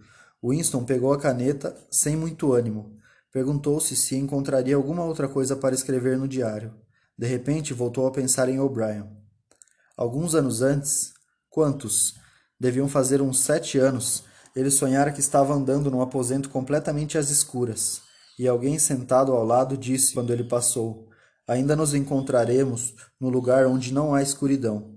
Winston 0.43 0.85
pegou 0.85 1.13
a 1.13 1.19
caneta 1.19 1.77
sem 1.91 2.17
muito 2.17 2.55
ânimo. 2.55 2.97
Perguntou-se 3.35 3.97
se 3.97 4.15
encontraria 4.15 4.77
alguma 4.77 5.03
outra 5.03 5.27
coisa 5.27 5.57
para 5.57 5.75
escrever 5.75 6.17
no 6.17 6.29
diário. 6.29 6.73
De 7.19 7.27
repente, 7.27 7.75
voltou 7.75 8.07
a 8.07 8.13
pensar 8.13 8.49
em 8.49 8.61
O'Brien. 8.61 9.11
Alguns 9.97 10.37
anos 10.37 10.63
antes, 10.63 11.13
quantos? 11.51 12.15
Deviam 12.61 12.87
fazer 12.89 13.21
uns 13.21 13.41
sete 13.41 13.77
anos. 13.77 14.23
Ele 14.55 14.71
sonhara 14.71 15.11
que 15.11 15.19
estava 15.19 15.53
andando 15.53 15.91
num 15.91 16.01
aposento 16.01 16.49
completamente 16.49 17.19
às 17.19 17.29
escuras, 17.29 18.03
e 18.39 18.47
alguém 18.47 18.79
sentado 18.79 19.33
ao 19.33 19.45
lado 19.45 19.77
disse, 19.77 20.15
quando 20.15 20.33
ele 20.33 20.45
passou: 20.45 21.09
Ainda 21.45 21.75
nos 21.75 21.93
encontraremos 21.93 22.95
no 23.21 23.29
lugar 23.29 23.67
onde 23.67 23.93
não 23.93 24.15
há 24.15 24.23
escuridão. 24.23 24.95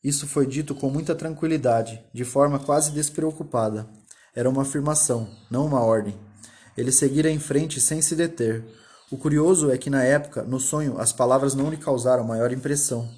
Isso 0.00 0.28
foi 0.28 0.46
dito 0.46 0.76
com 0.76 0.88
muita 0.90 1.12
tranquilidade, 1.12 2.00
de 2.14 2.24
forma 2.24 2.60
quase 2.60 2.92
despreocupada. 2.92 3.90
Era 4.32 4.48
uma 4.48 4.62
afirmação, 4.62 5.28
não 5.50 5.66
uma 5.66 5.80
ordem. 5.80 6.16
Ele 6.76 6.90
seguira 6.90 7.30
em 7.30 7.38
frente 7.38 7.80
sem 7.80 8.02
se 8.02 8.14
deter. 8.14 8.64
O 9.10 9.16
curioso 9.16 9.70
é 9.70 9.78
que 9.78 9.90
na 9.90 10.02
época, 10.02 10.42
no 10.42 10.58
sonho, 10.58 10.98
as 10.98 11.12
palavras 11.12 11.54
não 11.54 11.70
lhe 11.70 11.76
causaram 11.76 12.24
maior 12.24 12.52
impressão. 12.52 13.08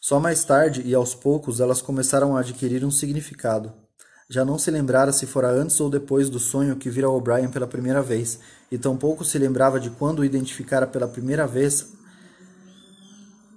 Só 0.00 0.18
mais 0.18 0.44
tarde 0.44 0.82
e 0.84 0.94
aos 0.94 1.14
poucos 1.14 1.60
elas 1.60 1.82
começaram 1.82 2.36
a 2.36 2.40
adquirir 2.40 2.84
um 2.84 2.90
significado. 2.90 3.72
Já 4.30 4.44
não 4.44 4.58
se 4.58 4.70
lembrara 4.70 5.12
se 5.12 5.26
fora 5.26 5.50
antes 5.50 5.78
ou 5.80 5.90
depois 5.90 6.30
do 6.30 6.38
sonho 6.38 6.76
que 6.76 6.88
vira 6.88 7.10
O'Brien 7.10 7.50
pela 7.50 7.66
primeira 7.66 8.00
vez, 8.00 8.38
e 8.70 8.78
tampouco 8.78 9.24
se 9.24 9.36
lembrava 9.38 9.78
de 9.80 9.90
quando 9.90 10.20
o 10.20 10.24
identificara 10.24 10.86
pela 10.86 11.08
primeira 11.08 11.46
vez 11.46 11.88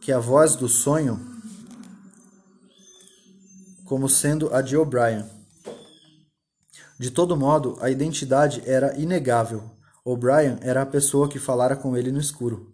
que 0.02 0.12
a 0.12 0.20
voz 0.20 0.56
do 0.56 0.68
sonho 0.68 1.34
como 3.86 4.10
sendo 4.10 4.54
a 4.54 4.62
de 4.62 4.76
O'Brien. 4.76 5.43
De 7.04 7.12
todo 7.12 7.36
modo, 7.36 7.78
a 7.82 7.90
identidade 7.90 8.64
era 8.66 8.98
inegável. 8.98 9.70
O'Brien 10.06 10.58
era 10.62 10.84
a 10.84 10.86
pessoa 10.86 11.28
que 11.28 11.38
falara 11.38 11.76
com 11.76 11.98
ele 11.98 12.14
no 12.14 12.18
escuro. 12.18 12.72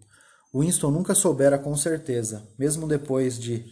Winston 0.54 0.92
nunca 0.92 1.16
soubera 1.16 1.58
com 1.58 1.76
certeza, 1.76 2.46
mesmo 2.56 2.86
depois 2.86 3.36
de 3.36 3.66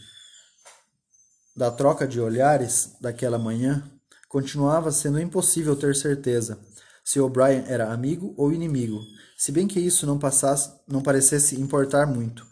da 1.57 1.71
troca 1.71 2.09
de 2.09 2.21
olhares 2.21 2.97
daquela 3.01 3.39
manhã, 3.39 3.89
continuava 4.29 4.91
sendo 4.91 5.21
impossível 5.21 5.77
ter 5.77 5.95
certeza 5.95 6.59
se 7.05 7.21
O'Brien 7.21 7.63
era 7.69 7.93
amigo 7.93 8.35
ou 8.37 8.53
inimigo, 8.53 8.99
se 9.37 9.53
bem 9.53 9.69
que 9.69 9.79
isso 9.79 10.09
não 10.09 10.19
passasse, 10.19 10.73
não 10.89 11.01
parecesse 11.01 11.55
importar 11.61 12.05
muito. 12.05 12.45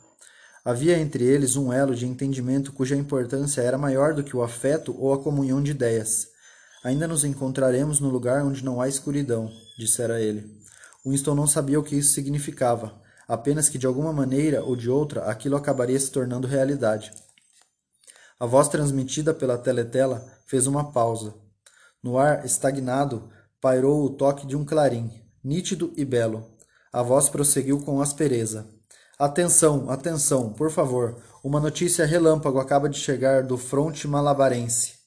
Havia 0.64 0.96
entre 0.96 1.24
eles 1.24 1.56
um 1.56 1.72
elo 1.72 1.92
de 1.92 2.06
entendimento 2.06 2.72
cuja 2.72 2.94
importância 2.94 3.62
era 3.62 3.76
maior 3.76 4.14
do 4.14 4.22
que 4.22 4.36
o 4.36 4.44
afeto 4.44 4.94
ou 4.96 5.12
a 5.12 5.18
comunhão 5.18 5.60
de 5.60 5.72
ideias. 5.72 6.35
Ainda 6.86 7.08
nos 7.08 7.24
encontraremos 7.24 7.98
no 7.98 8.08
lugar 8.08 8.44
onde 8.44 8.64
não 8.64 8.80
há 8.80 8.86
escuridão, 8.86 9.50
dissera 9.76 10.20
ele. 10.20 10.56
Winston 11.04 11.34
não 11.34 11.44
sabia 11.44 11.80
o 11.80 11.82
que 11.82 11.96
isso 11.96 12.14
significava, 12.14 13.02
apenas 13.26 13.68
que 13.68 13.76
de 13.76 13.88
alguma 13.88 14.12
maneira 14.12 14.62
ou 14.62 14.76
de 14.76 14.88
outra 14.88 15.24
aquilo 15.24 15.56
acabaria 15.56 15.98
se 15.98 16.12
tornando 16.12 16.46
realidade. 16.46 17.10
A 18.38 18.46
voz 18.46 18.68
transmitida 18.68 19.34
pela 19.34 19.58
teletela 19.58 20.24
fez 20.46 20.68
uma 20.68 20.92
pausa. 20.92 21.34
No 22.00 22.18
ar 22.18 22.46
estagnado 22.46 23.32
pairou 23.60 24.04
o 24.04 24.10
toque 24.10 24.46
de 24.46 24.54
um 24.56 24.64
clarim, 24.64 25.10
nítido 25.42 25.92
e 25.96 26.04
belo. 26.04 26.48
A 26.92 27.02
voz 27.02 27.28
prosseguiu 27.28 27.80
com 27.80 28.00
aspereza. 28.00 28.64
Atenção, 29.18 29.90
atenção, 29.90 30.52
por 30.52 30.70
favor. 30.70 31.20
Uma 31.42 31.58
notícia 31.58 32.06
relâmpago 32.06 32.60
acaba 32.60 32.88
de 32.88 33.00
chegar 33.00 33.42
do 33.42 33.58
fronte 33.58 34.06
malabarense. 34.06 35.04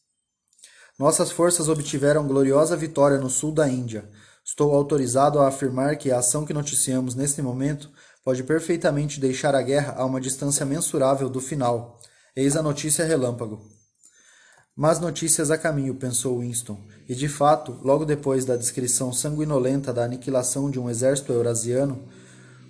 Nossas 0.99 1.31
forças 1.31 1.69
obtiveram 1.69 2.27
gloriosa 2.27 2.75
vitória 2.75 3.17
no 3.17 3.29
sul 3.29 3.53
da 3.53 3.69
Índia. 3.69 4.09
Estou 4.43 4.75
autorizado 4.75 5.39
a 5.39 5.47
afirmar 5.47 5.95
que 5.95 6.11
a 6.11 6.19
ação 6.19 6.45
que 6.45 6.51
noticiamos 6.51 7.15
neste 7.15 7.41
momento 7.41 7.89
pode 8.21 8.43
perfeitamente 8.43 9.17
deixar 9.17 9.55
a 9.55 9.61
guerra 9.61 9.93
a 9.95 10.03
uma 10.03 10.19
distância 10.19 10.65
mensurável 10.65 11.29
do 11.29 11.39
final. 11.39 11.97
Eis 12.35 12.57
a 12.57 12.61
notícia 12.61 13.05
relâmpago. 13.05 13.61
Mas 14.75 14.99
notícias 14.99 15.49
a 15.49 15.57
caminho, 15.57 15.95
pensou 15.95 16.41
Winston, 16.41 16.77
e 17.07 17.15
de 17.15 17.29
fato, 17.29 17.79
logo 17.81 18.03
depois 18.03 18.43
da 18.43 18.57
descrição 18.57 19.13
sanguinolenta 19.13 19.93
da 19.93 20.03
aniquilação 20.03 20.69
de 20.69 20.81
um 20.81 20.89
exército 20.89 21.31
eurasiano, 21.31 22.09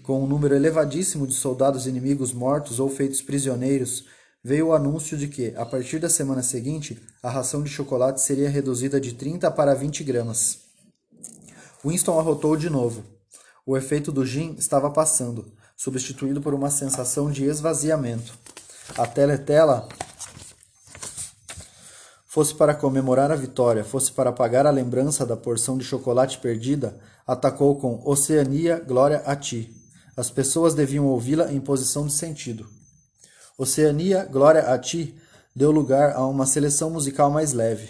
com 0.04 0.24
um 0.24 0.28
número 0.28 0.56
elevadíssimo 0.56 1.26
de 1.26 1.34
soldados 1.34 1.88
inimigos 1.88 2.32
mortos 2.32 2.80
ou 2.80 2.90
feitos 2.90 3.24
prisioneiros, 3.24 4.06
veio 4.44 4.68
o 4.68 4.74
anúncio 4.74 5.18
de 5.18 5.28
que, 5.28 5.54
a 5.56 5.66
partir 5.66 6.00
da 6.00 6.10
semana 6.10 6.42
seguinte, 6.42 7.02
a 7.22 7.30
ração 7.30 7.62
de 7.62 7.70
chocolate 7.70 8.22
seria 8.22 8.50
reduzida 8.50 9.00
de 9.00 9.14
30 9.14 9.50
para 9.52 9.76
20 9.76 10.04
gramas. 10.04 10.60
Winston 11.84 12.20
arrotou 12.20 12.56
de 12.56 12.70
novo. 12.70 13.04
O 13.66 13.78
efeito 13.78 14.12
do 14.12 14.26
gin 14.26 14.56
estava 14.58 14.90
passando, 14.90 15.52
substituído 15.76 16.42
por 16.42 16.54
uma 16.54 16.70
sensação 16.70 17.32
de 17.32 17.46
esvaziamento. 17.46 18.34
A 18.98 19.06
teletela 19.06 19.88
fosse 22.26 22.56
para 22.56 22.74
comemorar 22.74 23.32
a 23.32 23.36
vitória, 23.36 23.84
fosse 23.84 24.12
para 24.12 24.30
apagar 24.30 24.66
a 24.66 24.72
lembrança 24.72 25.26
da 25.26 25.38
porção 25.38 25.78
de 25.78 25.84
chocolate 25.84 26.40
perdida, 26.40 27.00
atacou 27.26 27.76
com 27.78 28.02
Oceania, 28.06 28.80
glória 28.80 29.22
a 29.26 29.36
ti. 29.36 29.76
As 30.18 30.30
pessoas 30.30 30.74
deviam 30.74 31.06
ouvi-la 31.06 31.52
em 31.52 31.60
posição 31.60 32.08
de 32.08 32.14
sentido. 32.14 32.79
Oceania, 33.62 34.24
glória 34.24 34.62
a 34.74 34.80
ti, 34.80 35.14
deu 35.54 35.70
lugar 35.70 36.16
a 36.16 36.26
uma 36.26 36.46
seleção 36.46 36.90
musical 36.90 37.30
mais 37.30 37.52
leve. 37.52 37.90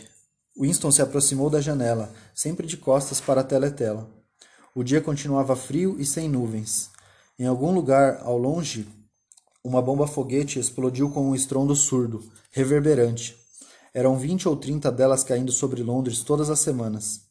Winston 0.59 0.89
se 0.89 0.99
aproximou 0.99 1.47
da 1.47 1.61
janela, 1.61 2.11
sempre 2.33 2.65
de 2.65 2.75
costas 2.75 3.21
para 3.21 3.41
a 3.41 3.43
teletela. 3.43 4.09
O 4.73 4.83
dia 4.83 4.99
continuava 4.99 5.55
frio 5.55 5.95
e 5.99 6.07
sem 6.07 6.27
nuvens. 6.27 6.89
Em 7.37 7.45
algum 7.45 7.71
lugar 7.71 8.19
ao 8.23 8.35
longe, 8.35 8.89
uma 9.63 9.79
bomba 9.79 10.07
foguete 10.07 10.57
explodiu 10.57 11.11
com 11.11 11.29
um 11.29 11.35
estrondo 11.35 11.75
surdo, 11.75 12.23
reverberante. 12.49 13.37
Eram 13.93 14.17
vinte 14.17 14.49
ou 14.49 14.55
trinta 14.55 14.91
delas 14.91 15.23
caindo 15.23 15.51
sobre 15.51 15.83
Londres 15.83 16.23
todas 16.23 16.49
as 16.49 16.57
semanas. 16.57 17.21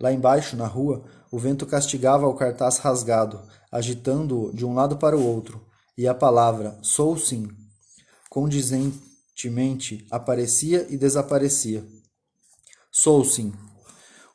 Lá 0.00 0.12
embaixo, 0.12 0.56
na 0.56 0.66
rua, 0.66 1.04
o 1.30 1.38
vento 1.38 1.64
castigava 1.64 2.26
o 2.26 2.34
cartaz 2.34 2.78
rasgado, 2.78 3.40
agitando-o 3.70 4.52
de 4.52 4.66
um 4.66 4.74
lado 4.74 4.96
para 4.96 5.16
o 5.16 5.24
outro, 5.24 5.64
e 5.96 6.08
a 6.08 6.14
palavra 6.14 6.76
sou 6.82 7.16
sim, 7.16 7.48
condizentemente 8.28 10.06
aparecia 10.10 10.86
e 10.90 10.96
desaparecia. 10.96 11.84
Sou 12.90 13.24
sim. 13.24 13.52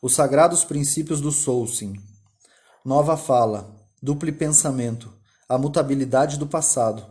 Os 0.01 0.13
sagrados 0.13 0.63
princípios 0.63 1.21
do 1.21 1.31
sou 1.31 1.67
sim. 1.67 1.95
Nova 2.83 3.15
fala, 3.15 3.73
duplo 4.01 4.31
pensamento, 4.33 5.13
a 5.47 5.57
mutabilidade 5.57 6.38
do 6.38 6.47
passado. 6.47 7.05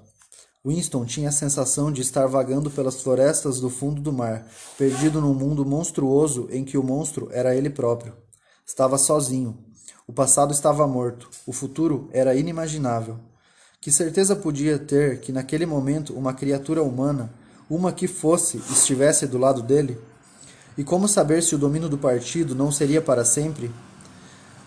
Winston 0.64 1.04
tinha 1.04 1.30
a 1.30 1.32
sensação 1.32 1.90
de 1.90 2.02
estar 2.02 2.26
vagando 2.26 2.70
pelas 2.70 3.02
florestas 3.02 3.58
do 3.58 3.68
fundo 3.68 4.00
do 4.00 4.12
mar, 4.12 4.46
perdido 4.78 5.20
num 5.20 5.34
mundo 5.34 5.64
monstruoso 5.64 6.46
em 6.50 6.64
que 6.64 6.78
o 6.78 6.82
monstro 6.82 7.28
era 7.32 7.56
ele 7.56 7.68
próprio. 7.68 8.14
Estava 8.64 8.96
sozinho. 8.96 9.58
O 10.06 10.12
passado 10.12 10.52
estava 10.52 10.86
morto. 10.86 11.28
O 11.46 11.52
futuro 11.52 12.08
era 12.12 12.34
inimaginável. 12.34 13.18
Que 13.82 13.90
certeza 13.90 14.36
podia 14.36 14.78
ter 14.78 15.18
que 15.18 15.32
naquele 15.32 15.66
momento 15.66 16.14
uma 16.14 16.32
criatura 16.32 16.84
humana, 16.84 17.28
uma 17.68 17.90
que 17.90 18.06
fosse, 18.06 18.58
estivesse 18.70 19.26
do 19.26 19.36
lado 19.36 19.60
dele? 19.60 19.98
E 20.78 20.84
como 20.84 21.08
saber 21.08 21.42
se 21.42 21.56
o 21.56 21.58
domínio 21.58 21.88
do 21.88 21.98
partido 21.98 22.54
não 22.54 22.70
seria 22.70 23.02
para 23.02 23.24
sempre? 23.24 23.72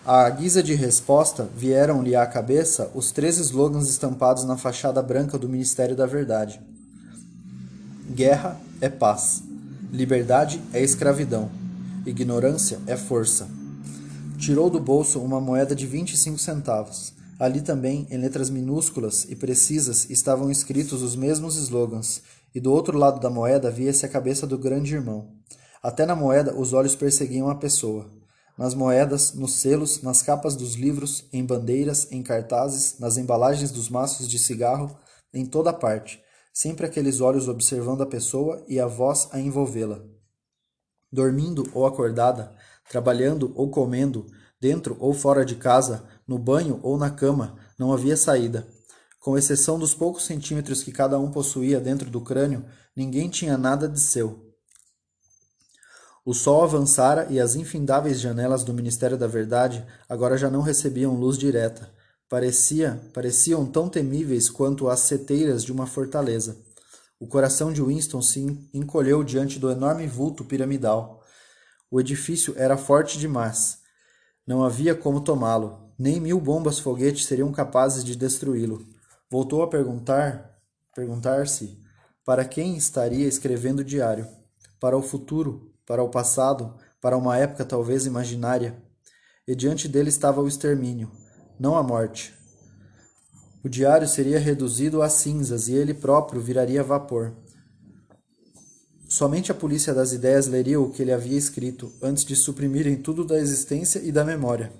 À 0.04 0.28
guisa 0.28 0.62
de 0.62 0.74
resposta, 0.74 1.48
vieram-lhe 1.56 2.14
à 2.14 2.26
cabeça 2.26 2.90
os 2.94 3.10
três 3.10 3.38
slogans 3.38 3.88
estampados 3.88 4.44
na 4.44 4.58
fachada 4.58 5.00
branca 5.00 5.38
do 5.38 5.48
Ministério 5.48 5.96
da 5.96 6.04
Verdade: 6.04 6.60
Guerra 8.10 8.60
é 8.82 8.90
paz, 8.90 9.42
liberdade 9.90 10.60
é 10.74 10.82
escravidão, 10.82 11.50
ignorância 12.04 12.80
é 12.86 12.98
força. 12.98 13.48
Tirou 14.36 14.68
do 14.68 14.78
bolso 14.78 15.20
uma 15.20 15.40
moeda 15.40 15.74
de 15.74 15.86
25 15.86 16.38
centavos. 16.38 17.15
Ali 17.38 17.60
também, 17.60 18.06
em 18.10 18.16
letras 18.16 18.48
minúsculas 18.50 19.24
e 19.28 19.36
precisas, 19.36 20.08
estavam 20.08 20.50
escritos 20.50 21.02
os 21.02 21.14
mesmos 21.14 21.56
slogans, 21.56 22.22
e 22.54 22.60
do 22.60 22.72
outro 22.72 22.96
lado 22.96 23.20
da 23.20 23.28
moeda 23.28 23.70
via-se 23.70 24.06
a 24.06 24.08
cabeça 24.08 24.46
do 24.46 24.56
grande 24.56 24.94
irmão. 24.94 25.30
Até 25.82 26.06
na 26.06 26.16
moeda 26.16 26.54
os 26.54 26.72
olhos 26.72 26.96
perseguiam 26.96 27.48
a 27.50 27.54
pessoa 27.54 28.10
nas 28.56 28.74
moedas, 28.74 29.34
nos 29.34 29.54
selos, 29.54 30.02
nas 30.02 30.22
capas 30.22 30.56
dos 30.56 30.74
livros, 30.74 31.28
em 31.32 31.44
bandeiras, 31.44 32.10
em 32.10 32.22
cartazes, 32.22 32.98
nas 32.98 33.16
embalagens 33.18 33.70
dos 33.70 33.90
maços 33.90 34.28
de 34.28 34.38
cigarro, 34.38 34.96
em 35.32 35.44
toda 35.44 35.72
parte, 35.72 36.22
sempre 36.52 36.86
aqueles 36.86 37.20
olhos 37.20 37.48
observando 37.48 38.02
a 38.02 38.06
pessoa 38.06 38.64
e 38.66 38.80
a 38.80 38.86
voz 38.86 39.28
a 39.32 39.38
envolvê-la. 39.38 40.02
Dormindo 41.12 41.68
ou 41.74 41.86
acordada, 41.86 42.54
trabalhando 42.88 43.52
ou 43.54 43.70
comendo, 43.70 44.26
dentro 44.58 44.96
ou 44.98 45.12
fora 45.12 45.44
de 45.44 45.56
casa, 45.56 46.04
no 46.26 46.38
banho 46.38 46.80
ou 46.82 46.98
na 46.98 47.10
cama, 47.10 47.58
não 47.78 47.92
havia 47.92 48.16
saída. 48.16 48.66
Com 49.20 49.36
exceção 49.36 49.78
dos 49.78 49.94
poucos 49.94 50.24
centímetros 50.24 50.82
que 50.82 50.92
cada 50.92 51.18
um 51.18 51.30
possuía 51.30 51.80
dentro 51.80 52.10
do 52.10 52.20
crânio, 52.20 52.64
ninguém 52.94 53.28
tinha 53.28 53.58
nada 53.58 53.88
de 53.88 54.00
seu. 54.00 54.46
O 56.24 56.34
sol 56.34 56.64
avançara 56.64 57.28
e 57.30 57.38
as 57.38 57.54
infindáveis 57.54 58.20
janelas 58.20 58.64
do 58.64 58.74
Ministério 58.74 59.16
da 59.16 59.28
Verdade 59.28 59.86
agora 60.08 60.36
já 60.36 60.50
não 60.50 60.60
recebiam 60.60 61.14
luz 61.14 61.38
direta. 61.38 61.88
Parecia, 62.28 63.00
pareciam 63.14 63.64
tão 63.64 63.88
temíveis 63.88 64.50
quanto 64.50 64.88
as 64.88 65.00
seteiras 65.00 65.62
de 65.62 65.70
uma 65.70 65.86
fortaleza. 65.86 66.56
O 67.20 67.28
coração 67.28 67.72
de 67.72 67.80
Winston 67.80 68.20
se 68.20 68.40
encolheu 68.74 69.22
diante 69.22 69.58
do 69.60 69.70
enorme 69.70 70.06
vulto 70.08 70.44
piramidal. 70.44 71.22
O 71.88 72.00
edifício 72.00 72.54
era 72.56 72.76
forte 72.76 73.18
demais. 73.18 73.78
Não 74.44 74.64
havia 74.64 74.94
como 74.96 75.20
tomá-lo. 75.20 75.85
Nem 75.98 76.20
mil 76.20 76.38
bombas 76.38 76.78
foguetes 76.78 77.24
seriam 77.24 77.50
capazes 77.50 78.04
de 78.04 78.14
destruí-lo. 78.14 78.86
Voltou 79.30 79.62
a 79.62 79.68
perguntar, 79.68 80.58
perguntar-se, 80.94 81.78
para 82.24 82.44
quem 82.44 82.76
estaria 82.76 83.26
escrevendo 83.26 83.80
o 83.80 83.84
diário? 83.84 84.26
Para 84.78 84.96
o 84.96 85.02
futuro, 85.02 85.72
para 85.86 86.02
o 86.02 86.08
passado, 86.08 86.76
para 87.00 87.16
uma 87.16 87.38
época 87.38 87.64
talvez 87.64 88.04
imaginária, 88.04 88.76
e 89.46 89.54
diante 89.54 89.88
dele 89.88 90.08
estava 90.08 90.42
o 90.42 90.48
extermínio, 90.48 91.10
não 91.58 91.76
a 91.76 91.82
morte. 91.82 92.34
O 93.64 93.68
diário 93.68 94.06
seria 94.06 94.38
reduzido 94.38 95.02
a 95.02 95.08
cinzas 95.08 95.68
e 95.68 95.74
ele 95.74 95.94
próprio 95.94 96.40
viraria 96.40 96.82
vapor. 96.82 97.32
Somente 99.08 99.50
a 99.52 99.54
polícia 99.54 99.94
das 99.94 100.12
ideias 100.12 100.46
leria 100.46 100.80
o 100.80 100.90
que 100.90 101.00
ele 101.00 101.12
havia 101.12 101.38
escrito, 101.38 101.92
antes 102.02 102.24
de 102.24 102.36
suprimirem 102.36 102.96
tudo 102.96 103.24
da 103.24 103.38
existência 103.38 104.00
e 104.00 104.10
da 104.10 104.24
memória. 104.24 104.72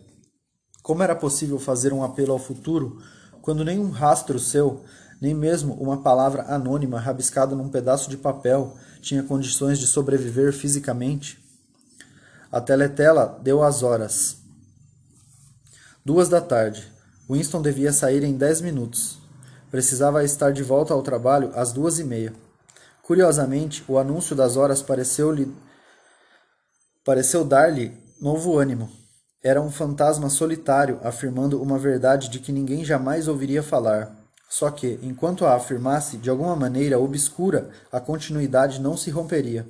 Como 0.87 1.03
era 1.03 1.17
possível 1.17 1.59
fazer 1.59 1.93
um 1.93 2.05
apelo 2.05 2.33
ao 2.33 2.39
futuro 2.39 3.03
quando 3.43 3.65
nenhum 3.65 3.91
rastro 3.91 4.39
seu, 4.39 4.85
nem 5.21 5.35
mesmo 5.35 5.75
uma 5.75 6.01
palavra 6.01 6.45
anônima 6.45 7.01
rabiscada 7.01 7.57
num 7.57 7.69
pedaço 7.69 8.09
de 8.09 8.17
papel, 8.17 8.77
tinha 9.01 9.25
condições 9.25 9.81
de 9.81 9.87
sobreviver 9.89 10.53
fisicamente? 10.53 11.45
A 12.53 12.61
teletela 12.61 13.37
deu 13.43 13.65
as 13.65 13.83
horas. 13.83 14.37
Duas 16.05 16.29
da 16.29 16.41
tarde. 16.41 16.87
Winston 17.29 17.63
devia 17.63 17.93
sair 17.93 18.23
em 18.23 18.37
dez 18.37 18.61
minutos. 18.61 19.19
Precisava 19.73 20.23
estar 20.23 20.53
de 20.53 20.63
volta 20.63 20.95
ao 20.95 21.03
trabalho 21.03 21.51
às 21.57 21.73
duas 21.73 21.99
e 21.99 22.05
meia. 22.05 22.33
Curiosamente, 23.03 23.85
o 23.89 23.99
anúncio 23.99 24.37
das 24.37 24.57
horas 24.57 24.83
pareceu-lhe 24.83 25.53
pareceu 27.05 27.45
dar-lhe 27.45 27.93
novo 28.21 28.57
ânimo. 28.57 29.05
Era 29.47 29.63
um 29.63 29.71
fantasma 29.71 30.29
solitário 30.29 30.99
afirmando 31.05 31.63
uma 31.63 31.79
verdade 31.79 32.29
de 32.29 32.41
que 32.41 32.51
ninguém 32.51 32.85
jamais 32.85 33.29
ouviria 33.29 33.63
falar. 33.63 34.13
Só 34.51 34.73
que, 34.73 34.99
enquanto 35.05 35.47
a 35.47 35.55
afirmasse, 35.55 36.17
de 36.17 36.29
alguma 36.29 36.57
maneira 36.57 36.99
obscura, 36.99 37.71
a 37.93 38.01
continuidade 38.01 38.81
não 38.81 38.97
se 38.97 39.09
romperia. 39.09 39.65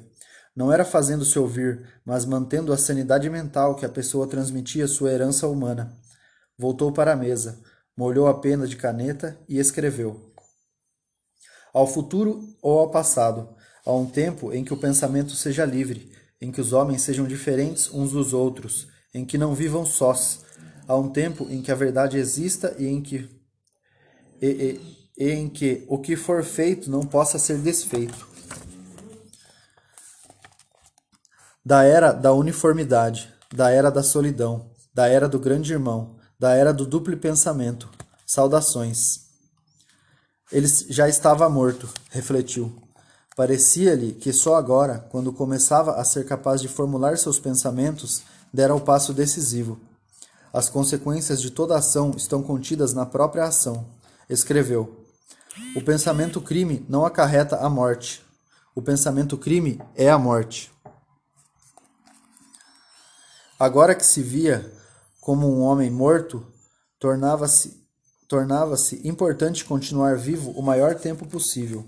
Não 0.56 0.72
era 0.72 0.82
fazendo-se 0.82 1.38
ouvir, 1.38 1.86
mas 2.06 2.24
mantendo 2.24 2.72
a 2.72 2.78
sanidade 2.78 3.28
mental 3.28 3.74
que 3.74 3.84
a 3.84 3.88
pessoa 3.90 4.26
transmitia 4.26 4.88
sua 4.88 5.10
herança 5.10 5.46
humana. 5.46 5.92
Voltou 6.56 6.90
para 6.90 7.12
a 7.12 7.16
mesa, 7.16 7.58
molhou 7.94 8.28
a 8.28 8.40
pena 8.40 8.66
de 8.66 8.76
caneta 8.76 9.38
e 9.46 9.58
escreveu. 9.58 10.32
Ao 11.70 11.86
futuro 11.86 12.48
ou 12.62 12.78
ao 12.78 12.90
passado, 12.90 13.54
a 13.84 13.92
um 13.92 14.06
tempo 14.06 14.54
em 14.54 14.64
que 14.64 14.72
o 14.72 14.78
pensamento 14.78 15.32
seja 15.32 15.66
livre, 15.66 16.10
em 16.40 16.50
que 16.50 16.62
os 16.62 16.72
homens 16.72 17.02
sejam 17.02 17.26
diferentes 17.26 17.92
uns 17.92 18.12
dos 18.12 18.32
outros, 18.32 18.95
em 19.16 19.24
que 19.24 19.38
não 19.38 19.54
vivam 19.54 19.86
sós, 19.86 20.40
a 20.86 20.94
um 20.94 21.08
tempo 21.08 21.46
em 21.50 21.62
que 21.62 21.72
a 21.72 21.74
verdade 21.74 22.18
exista 22.18 22.76
e 22.78 22.86
em 22.86 23.00
que 23.00 23.28
e, 24.40 24.46
e, 25.16 25.24
e 25.24 25.30
em 25.30 25.48
que 25.48 25.84
o 25.88 25.98
que 25.98 26.14
for 26.14 26.44
feito 26.44 26.90
não 26.90 27.00
possa 27.00 27.38
ser 27.38 27.58
desfeito. 27.58 28.28
Da 31.64 31.82
era 31.82 32.12
da 32.12 32.32
uniformidade, 32.34 33.32
da 33.52 33.70
era 33.70 33.90
da 33.90 34.02
solidão, 34.02 34.70
da 34.92 35.08
era 35.08 35.26
do 35.26 35.38
grande 35.38 35.72
irmão, 35.72 36.16
da 36.38 36.52
era 36.52 36.72
do 36.72 36.86
duplo 36.86 37.16
pensamento. 37.16 37.88
Saudações. 38.26 39.26
Ele 40.52 40.66
já 40.90 41.08
estava 41.08 41.48
morto, 41.48 41.88
refletiu. 42.10 42.76
Parecia-lhe 43.34 44.12
que 44.12 44.32
só 44.32 44.56
agora, 44.56 44.98
quando 45.10 45.32
começava 45.32 45.92
a 45.92 46.04
ser 46.04 46.26
capaz 46.26 46.60
de 46.60 46.68
formular 46.68 47.16
seus 47.16 47.38
pensamentos, 47.38 48.22
dera 48.56 48.74
o 48.74 48.80
passo 48.80 49.12
decisivo. 49.12 49.78
As 50.50 50.70
consequências 50.70 51.42
de 51.42 51.50
toda 51.50 51.76
ação 51.76 52.14
estão 52.16 52.42
contidas 52.42 52.94
na 52.94 53.04
própria 53.04 53.44
ação 53.44 53.86
escreveu: 54.30 55.04
O 55.76 55.82
pensamento 55.82 56.40
crime 56.40 56.84
não 56.88 57.04
acarreta 57.04 57.56
a 57.56 57.68
morte. 57.68 58.24
O 58.74 58.80
pensamento 58.80 59.36
crime 59.36 59.78
é 59.94 60.08
a 60.08 60.18
morte. 60.18 60.72
Agora 63.58 63.94
que 63.94 64.04
se 64.04 64.22
via 64.22 64.72
como 65.20 65.46
um 65.46 65.60
homem 65.60 65.90
morto, 65.90 66.46
tornava-se 66.98 67.84
tornava-se 68.26 69.06
importante 69.06 69.64
continuar 69.64 70.16
vivo 70.16 70.50
o 70.52 70.62
maior 70.62 70.94
tempo 70.96 71.26
possível. 71.26 71.86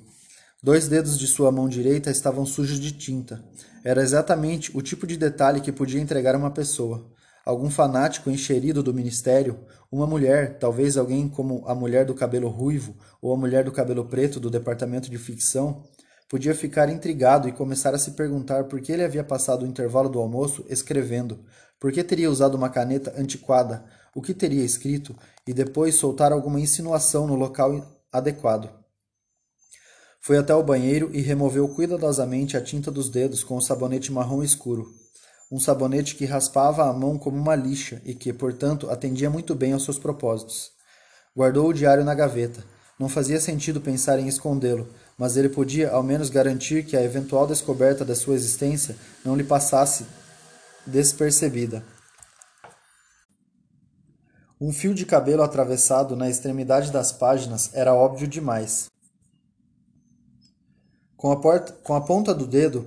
Dois 0.62 0.86
dedos 0.86 1.18
de 1.18 1.26
sua 1.26 1.50
mão 1.50 1.68
direita 1.68 2.10
estavam 2.10 2.44
sujos 2.44 2.78
de 2.78 2.92
tinta. 2.92 3.42
Era 3.84 4.02
exatamente 4.02 4.76
o 4.76 4.82
tipo 4.82 5.06
de 5.06 5.16
detalhe 5.16 5.60
que 5.60 5.72
podia 5.72 6.00
entregar 6.00 6.34
uma 6.34 6.50
pessoa. 6.50 7.06
Algum 7.44 7.70
fanático 7.70 8.30
encherido 8.30 8.82
do 8.82 8.92
ministério, 8.92 9.58
uma 9.90 10.06
mulher, 10.06 10.58
talvez 10.58 10.96
alguém 10.96 11.28
como 11.28 11.64
a 11.66 11.74
mulher 11.74 12.04
do 12.04 12.14
cabelo 12.14 12.48
ruivo 12.48 12.94
ou 13.22 13.32
a 13.32 13.36
mulher 13.36 13.64
do 13.64 13.72
cabelo 13.72 14.04
preto 14.04 14.38
do 14.38 14.50
departamento 14.50 15.10
de 15.10 15.16
ficção, 15.16 15.82
podia 16.28 16.54
ficar 16.54 16.90
intrigado 16.90 17.48
e 17.48 17.52
começar 17.52 17.94
a 17.94 17.98
se 17.98 18.10
perguntar 18.10 18.64
por 18.64 18.80
que 18.80 18.92
ele 18.92 19.04
havia 19.04 19.24
passado 19.24 19.62
o 19.64 19.66
intervalo 19.66 20.10
do 20.10 20.18
almoço 20.18 20.64
escrevendo, 20.68 21.38
por 21.80 21.90
que 21.90 22.04
teria 22.04 22.30
usado 22.30 22.54
uma 22.54 22.68
caneta 22.68 23.14
antiquada, 23.16 23.84
o 24.14 24.20
que 24.20 24.34
teria 24.34 24.64
escrito, 24.64 25.16
e 25.46 25.54
depois 25.54 25.94
soltar 25.94 26.32
alguma 26.32 26.60
insinuação 26.60 27.26
no 27.26 27.34
local 27.34 28.02
adequado. 28.12 28.77
Foi 30.20 30.36
até 30.36 30.54
o 30.54 30.62
banheiro 30.62 31.10
e 31.12 31.20
removeu 31.20 31.68
cuidadosamente 31.68 32.56
a 32.56 32.62
tinta 32.62 32.90
dos 32.90 33.08
dedos 33.08 33.42
com 33.42 33.56
o 33.56 33.62
sabonete 33.62 34.12
marrom 34.12 34.42
escuro 34.42 34.98
um 35.50 35.58
sabonete 35.58 36.14
que 36.14 36.26
raspava 36.26 36.84
a 36.84 36.92
mão 36.92 37.16
como 37.16 37.36
uma 37.36 37.56
lixa 37.56 38.02
e 38.04 38.14
que, 38.14 38.32
portanto, 38.32 38.90
atendia 38.90 39.30
muito 39.30 39.54
bem 39.54 39.72
aos 39.72 39.84
seus 39.84 39.98
propósitos. 39.98 40.70
Guardou 41.34 41.68
o 41.68 41.72
diário 41.72 42.04
na 42.04 42.14
gaveta. 42.14 42.62
Não 42.98 43.08
fazia 43.08 43.40
sentido 43.40 43.80
pensar 43.80 44.18
em 44.18 44.28
escondê-lo, 44.28 44.88
mas 45.16 45.36
ele 45.36 45.48
podia 45.48 45.90
ao 45.90 46.02
menos 46.02 46.28
garantir 46.28 46.84
que 46.84 46.96
a 46.96 47.02
eventual 47.02 47.46
descoberta 47.46 48.04
da 48.04 48.14
sua 48.14 48.34
existência 48.34 48.96
não 49.24 49.36
lhe 49.36 49.44
passasse 49.44 50.04
despercebida. 50.86 51.82
Um 54.60 54.72
fio 54.72 54.92
de 54.92 55.06
cabelo 55.06 55.42
atravessado 55.42 56.16
na 56.16 56.28
extremidade 56.28 56.90
das 56.90 57.12
páginas 57.12 57.70
era 57.72 57.94
óbvio 57.94 58.26
demais. 58.26 58.90
Com 61.18 61.32
a, 61.32 61.36
porta, 61.36 61.72
com 61.82 61.96
a 61.96 62.00
ponta 62.00 62.32
do 62.32 62.46
dedo, 62.46 62.86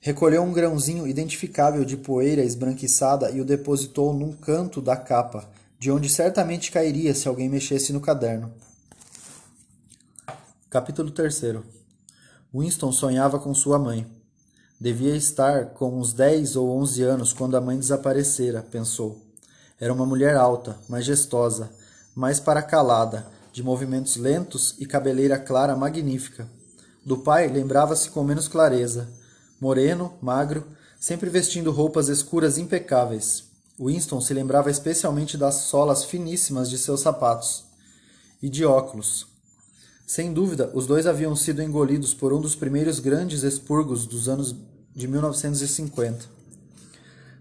recolheu 0.00 0.42
um 0.42 0.52
grãozinho 0.52 1.06
identificável 1.06 1.82
de 1.82 1.96
poeira 1.96 2.44
esbranquiçada 2.44 3.30
e 3.30 3.40
o 3.40 3.44
depositou 3.44 4.12
num 4.12 4.34
canto 4.34 4.82
da 4.82 4.94
capa, 4.94 5.48
de 5.78 5.90
onde 5.90 6.10
certamente 6.10 6.70
cairia 6.70 7.14
se 7.14 7.26
alguém 7.26 7.48
mexesse 7.48 7.90
no 7.90 8.02
caderno. 8.02 8.52
Capítulo 10.68 11.10
3 11.10 11.54
Winston 12.54 12.92
sonhava 12.92 13.38
com 13.38 13.54
sua 13.54 13.78
mãe. 13.78 14.06
Devia 14.78 15.16
estar 15.16 15.70
com 15.70 15.98
uns 15.98 16.12
10 16.12 16.54
ou 16.54 16.68
11 16.76 17.02
anos 17.02 17.32
quando 17.32 17.56
a 17.56 17.62
mãe 17.62 17.78
desaparecera, 17.78 18.62
pensou. 18.62 19.22
Era 19.80 19.94
uma 19.94 20.04
mulher 20.04 20.36
alta, 20.36 20.78
majestosa, 20.86 21.70
mais 22.14 22.38
para 22.38 22.60
calada, 22.60 23.26
de 23.54 23.62
movimentos 23.62 24.16
lentos 24.16 24.76
e 24.78 24.84
cabeleira 24.84 25.38
clara 25.38 25.74
magnífica. 25.74 26.57
Do 27.08 27.16
pai 27.16 27.48
lembrava-se 27.48 28.10
com 28.10 28.22
menos 28.22 28.48
clareza. 28.48 29.08
Moreno, 29.58 30.12
magro, 30.20 30.66
sempre 31.00 31.30
vestindo 31.30 31.72
roupas 31.72 32.10
escuras 32.10 32.58
impecáveis. 32.58 33.44
Winston 33.80 34.20
se 34.20 34.34
lembrava 34.34 34.70
especialmente 34.70 35.38
das 35.38 35.54
solas 35.54 36.04
finíssimas 36.04 36.68
de 36.68 36.76
seus 36.76 37.00
sapatos 37.00 37.64
e 38.42 38.50
de 38.50 38.62
óculos, 38.62 39.26
sem 40.06 40.34
dúvida, 40.34 40.70
os 40.74 40.86
dois 40.86 41.06
haviam 41.06 41.34
sido 41.34 41.62
engolidos 41.62 42.12
por 42.12 42.30
um 42.30 42.40
dos 42.42 42.54
primeiros 42.54 43.00
grandes 43.00 43.42
expurgos 43.42 44.06
dos 44.06 44.28
anos 44.28 44.54
de 44.94 45.08
1950. 45.08 46.26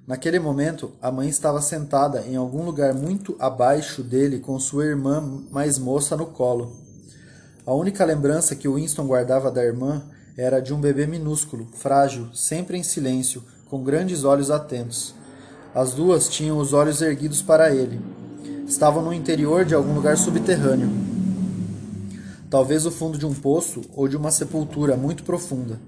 Naquele 0.07 0.39
momento, 0.39 0.93
a 1.01 1.11
mãe 1.11 1.27
estava 1.27 1.61
sentada 1.61 2.21
em 2.25 2.37
algum 2.37 2.63
lugar 2.63 2.93
muito 2.93 3.35
abaixo 3.37 4.01
dele 4.01 4.39
com 4.39 4.57
sua 4.59 4.85
irmã 4.85 5.43
mais 5.51 5.77
moça 5.77 6.15
no 6.15 6.27
colo. 6.27 6.86
A 7.67 7.73
única 7.73 8.03
lembrança 8.03 8.55
que 8.55 8.67
Winston 8.67 9.05
guardava 9.05 9.51
da 9.51 9.63
irmã 9.63 10.01
era 10.35 10.59
de 10.59 10.73
um 10.73 10.81
bebê 10.81 11.05
minúsculo, 11.05 11.67
frágil, 11.73 12.29
sempre 12.33 12.79
em 12.79 12.83
silêncio, 12.83 13.43
com 13.69 13.83
grandes 13.83 14.23
olhos 14.23 14.49
atentos. 14.49 15.13
As 15.75 15.93
duas 15.93 16.27
tinham 16.27 16.57
os 16.57 16.73
olhos 16.73 17.03
erguidos 17.03 17.43
para 17.43 17.71
ele. 17.71 18.01
Estavam 18.67 19.03
no 19.03 19.13
interior 19.13 19.63
de 19.63 19.75
algum 19.75 19.93
lugar 19.93 20.17
subterrâneo 20.17 20.89
talvez 22.49 22.85
o 22.85 22.91
fundo 22.91 23.17
de 23.17 23.25
um 23.25 23.33
poço 23.33 23.81
ou 23.93 24.07
de 24.07 24.15
uma 24.15 24.31
sepultura 24.31 24.95
muito 24.95 25.23
profunda. 25.23 25.79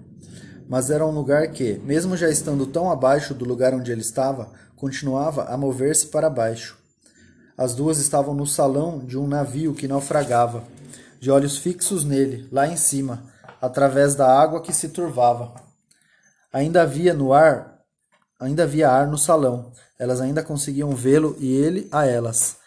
Mas 0.67 0.89
era 0.89 1.05
um 1.05 1.11
lugar 1.11 1.47
que, 1.49 1.79
mesmo 1.83 2.15
já 2.15 2.29
estando 2.29 2.65
tão 2.65 2.91
abaixo 2.91 3.33
do 3.33 3.45
lugar 3.45 3.73
onde 3.73 3.91
ele 3.91 4.01
estava, 4.01 4.51
continuava 4.75 5.45
a 5.45 5.57
mover-se 5.57 6.07
para 6.07 6.29
baixo. 6.29 6.77
As 7.57 7.73
duas 7.73 7.97
estavam 7.97 8.33
no 8.33 8.45
salão 8.45 8.99
de 8.99 9.17
um 9.17 9.27
navio 9.27 9.73
que 9.73 9.87
naufragava, 9.87 10.63
de 11.19 11.29
olhos 11.29 11.58
fixos 11.58 12.03
nele, 12.03 12.47
lá 12.51 12.67
em 12.67 12.77
cima, 12.77 13.23
através 13.62 14.15
da 14.15 14.39
água 14.39 14.62
que 14.62 14.73
se 14.73 14.89
turvava. 14.89 15.53
Ainda 16.51 16.82
havia 16.82 17.13
no 17.13 17.34
ar, 17.34 17.79
ainda 18.39 18.63
havia 18.63 18.89
ar 18.89 19.08
no 19.08 19.17
salão. 19.17 19.71
Elas 19.99 20.21
ainda 20.21 20.41
conseguiam 20.41 20.95
vê-lo 20.95 21.36
e 21.39 21.51
ele 21.51 21.88
a 21.91 22.05
elas. 22.05 22.58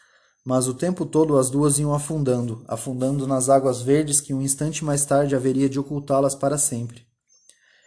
Mas 0.44 0.68
o 0.68 0.74
tempo 0.74 1.06
todo 1.06 1.38
as 1.38 1.48
duas 1.48 1.78
iam 1.78 1.94
afundando, 1.94 2.64
afundando 2.68 3.26
nas 3.26 3.48
águas 3.48 3.80
verdes 3.80 4.20
que 4.20 4.34
um 4.34 4.42
instante 4.42 4.84
mais 4.84 5.04
tarde 5.04 5.34
haveria 5.34 5.68
de 5.68 5.78
ocultá-las 5.78 6.34
para 6.34 6.58
sempre. 6.58 7.06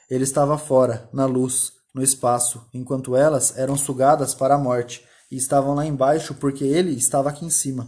Ele 0.10 0.24
estava 0.24 0.58
fora, 0.58 1.10
na 1.14 1.26
luz, 1.26 1.74
no 1.94 2.02
espaço, 2.02 2.66
enquanto 2.74 3.16
elas 3.16 3.58
eram 3.58 3.78
sugadas 3.78 4.34
para 4.34 4.56
a 4.56 4.58
morte 4.58 5.06
e 5.30 5.36
estavam 5.36 5.76
lá 5.76 5.86
embaixo 5.86 6.34
porque 6.36 6.64
ele 6.64 6.92
estava 6.92 7.30
aqui 7.30 7.46
em 7.46 7.50
cima. 7.50 7.88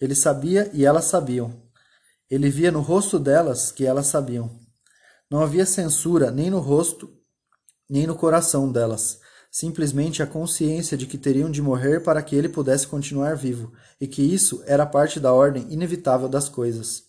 Ele 0.00 0.14
sabia 0.14 0.70
e 0.72 0.84
elas 0.84 1.06
sabiam. 1.06 1.52
Ele 2.30 2.50
via 2.50 2.70
no 2.70 2.80
rosto 2.80 3.18
delas 3.18 3.72
que 3.72 3.86
elas 3.86 4.06
sabiam. 4.06 4.58
Não 5.30 5.40
havia 5.40 5.66
censura 5.66 6.30
nem 6.30 6.50
no 6.50 6.58
rosto, 6.58 7.12
nem 7.88 8.06
no 8.06 8.14
coração 8.14 8.70
delas 8.70 9.20
simplesmente 9.50 10.22
a 10.22 10.26
consciência 10.26 10.96
de 10.96 11.06
que 11.06 11.18
teriam 11.18 11.50
de 11.50 11.62
morrer 11.62 12.00
para 12.00 12.22
que 12.22 12.36
ele 12.36 12.48
pudesse 12.48 12.86
continuar 12.86 13.36
vivo, 13.36 13.72
e 14.00 14.06
que 14.06 14.22
isso 14.22 14.62
era 14.66 14.86
parte 14.86 15.18
da 15.18 15.32
ordem 15.32 15.66
inevitável 15.70 16.28
das 16.28 16.48
coisas. 16.48 17.04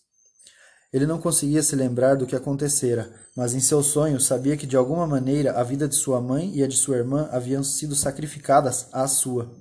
Ele 0.91 1.05
não 1.05 1.19
conseguia 1.19 1.62
se 1.62 1.75
lembrar 1.75 2.15
do 2.15 2.25
que 2.25 2.36
acontecera, 2.36 3.13
mas 3.36 3.53
em 3.53 3.60
seus 3.60 3.88
sonhos 3.88 4.25
sabia 4.25 4.58
que 4.58 4.65
de 4.65 4.75
alguma 4.75 5.05
maneira 5.05 5.51
a 5.51 5.63
vida 5.63 5.88
de 5.88 5.95
sua 5.95 6.19
mãe 6.19 6.51
e 6.55 6.63
a 6.63 6.67
de 6.67 6.75
sua 6.75 6.97
irmã 6.97 7.29
haviam 7.32 7.63
sido 7.63 7.95
sacrificadas 7.95 8.88
à 8.91 9.08
sua. 9.08 9.51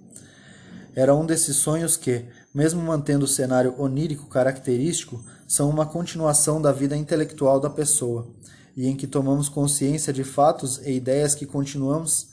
Era 0.95 1.15
um 1.15 1.27
desses 1.27 1.57
sonhos 1.57 1.97
que, 1.97 2.25
mesmo 2.55 2.83
mantendo 2.83 3.25
o 3.25 3.29
cenário 3.29 3.75
onírico 3.79 4.27
característico, 4.27 5.23
são 5.47 5.69
uma 5.69 5.87
continuação 5.87 6.61
da 6.61 6.73
vida 6.73 6.97
intelectual 6.97 7.61
da 7.61 7.71
pessoa, 7.71 8.29
e 8.77 8.87
em 8.87 8.97
que 8.97 9.07
tomamos 9.07 9.49
consciência 9.49 10.13
de 10.13 10.25
fatos 10.25 10.79
e 10.79 10.93
ideias 10.93 11.35
que 11.35 11.47
continuamos 11.47 12.29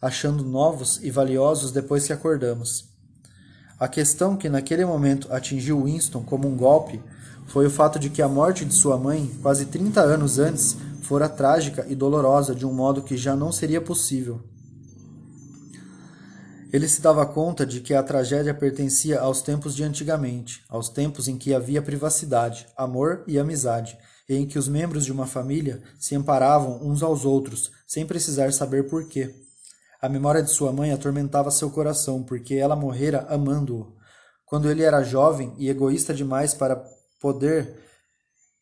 achando 0.00 0.44
novos 0.44 1.00
e 1.02 1.10
valiosos 1.10 1.72
depois 1.72 2.06
que 2.06 2.12
acordamos. 2.12 2.88
A 3.78 3.88
questão 3.88 4.36
que 4.36 4.48
naquele 4.48 4.84
momento 4.84 5.28
atingiu 5.30 5.84
Winston 5.84 6.22
como 6.22 6.48
um 6.48 6.56
golpe 6.56 7.02
foi 7.46 7.66
o 7.66 7.70
fato 7.70 7.98
de 7.98 8.10
que 8.10 8.22
a 8.22 8.28
morte 8.28 8.64
de 8.64 8.74
sua 8.74 8.96
mãe, 8.96 9.30
quase 9.42 9.66
30 9.66 10.00
anos 10.00 10.38
antes, 10.38 10.76
fora 11.02 11.28
trágica 11.28 11.86
e 11.88 11.94
dolorosa 11.94 12.54
de 12.54 12.66
um 12.66 12.72
modo 12.72 13.02
que 13.02 13.16
já 13.16 13.36
não 13.36 13.52
seria 13.52 13.80
possível. 13.80 14.40
Ele 16.76 16.88
se 16.88 17.00
dava 17.00 17.24
conta 17.24 17.64
de 17.64 17.80
que 17.80 17.94
a 17.94 18.02
tragédia 18.02 18.52
pertencia 18.52 19.18
aos 19.18 19.40
tempos 19.40 19.74
de 19.74 19.82
antigamente, 19.82 20.62
aos 20.68 20.90
tempos 20.90 21.26
em 21.26 21.38
que 21.38 21.54
havia 21.54 21.80
privacidade, 21.80 22.66
amor 22.76 23.24
e 23.26 23.38
amizade, 23.38 23.96
e 24.28 24.34
em 24.36 24.46
que 24.46 24.58
os 24.58 24.68
membros 24.68 25.06
de 25.06 25.10
uma 25.10 25.26
família 25.26 25.82
se 25.98 26.14
amparavam 26.14 26.78
uns 26.86 27.02
aos 27.02 27.24
outros, 27.24 27.72
sem 27.86 28.04
precisar 28.04 28.52
saber 28.52 28.90
por 28.90 29.08
quê. 29.08 29.34
A 30.02 30.06
memória 30.06 30.42
de 30.42 30.50
sua 30.50 30.70
mãe 30.70 30.92
atormentava 30.92 31.50
seu 31.50 31.70
coração, 31.70 32.22
porque 32.22 32.56
ela 32.56 32.76
morrera 32.76 33.24
amando-o, 33.30 33.96
quando 34.44 34.70
ele 34.70 34.82
era 34.82 35.02
jovem 35.02 35.54
e 35.56 35.70
egoísta 35.70 36.12
demais 36.12 36.52
para 36.52 36.76
poder 37.18 37.74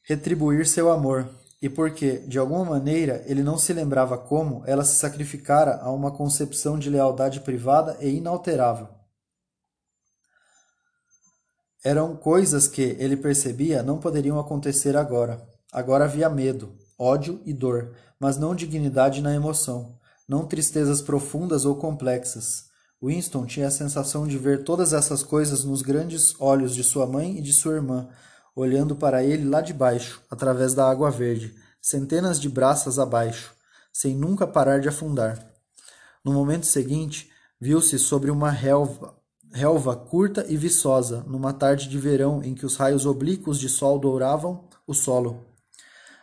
retribuir 0.04 0.68
seu 0.68 0.88
amor, 0.88 1.28
e 1.64 1.68
porque, 1.70 2.18
de 2.18 2.38
alguma 2.38 2.64
maneira, 2.64 3.24
ele 3.26 3.42
não 3.42 3.56
se 3.56 3.72
lembrava 3.72 4.18
como 4.18 4.62
ela 4.66 4.84
se 4.84 4.96
sacrificara 4.96 5.78
a 5.80 5.90
uma 5.90 6.10
concepção 6.10 6.78
de 6.78 6.90
lealdade 6.90 7.40
privada 7.40 7.96
e 8.00 8.16
inalterável. 8.16 8.88
Eram 11.82 12.16
coisas 12.16 12.68
que, 12.68 12.96
ele 12.98 13.16
percebia, 13.16 13.82
não 13.82 13.98
poderiam 13.98 14.38
acontecer 14.38 14.94
agora. 14.94 15.42
Agora 15.72 16.04
havia 16.04 16.28
medo, 16.28 16.76
ódio 16.98 17.40
e 17.46 17.54
dor, 17.54 17.96
mas 18.20 18.36
não 18.36 18.54
dignidade 18.54 19.22
na 19.22 19.34
emoção 19.34 19.98
não 20.28 20.46
tristezas 20.46 21.02
profundas 21.02 21.64
ou 21.64 21.76
complexas. 21.76 22.64
Winston 23.02 23.44
tinha 23.44 23.68
a 23.68 23.70
sensação 23.70 24.26
de 24.26 24.38
ver 24.38 24.64
todas 24.64 24.92
essas 24.92 25.22
coisas 25.22 25.64
nos 25.64 25.82
grandes 25.82 26.34
olhos 26.40 26.74
de 26.74 26.82
sua 26.82 27.06
mãe 27.06 27.38
e 27.38 27.42
de 27.42 27.52
sua 27.52 27.74
irmã, 27.74 28.08
olhando 28.54 28.94
para 28.94 29.24
ele 29.24 29.48
lá 29.48 29.60
de 29.60 29.72
baixo, 29.72 30.22
através 30.30 30.74
da 30.74 30.88
água 30.88 31.10
verde, 31.10 31.54
centenas 31.80 32.40
de 32.40 32.48
braças 32.48 32.98
abaixo, 32.98 33.52
sem 33.92 34.14
nunca 34.14 34.46
parar 34.46 34.80
de 34.80 34.88
afundar. 34.88 35.38
No 36.24 36.32
momento 36.32 36.66
seguinte, 36.66 37.30
viu-se 37.60 37.98
sobre 37.98 38.30
uma 38.30 38.50
relva, 38.50 39.14
relva 39.52 39.94
curta 39.94 40.44
e 40.48 40.56
viçosa, 40.56 41.24
numa 41.26 41.52
tarde 41.52 41.88
de 41.88 41.98
verão 41.98 42.42
em 42.42 42.54
que 42.54 42.64
os 42.64 42.76
raios 42.76 43.06
oblíquos 43.06 43.58
de 43.58 43.68
sol 43.68 43.98
douravam 43.98 44.68
o 44.86 44.94
solo. 44.94 45.44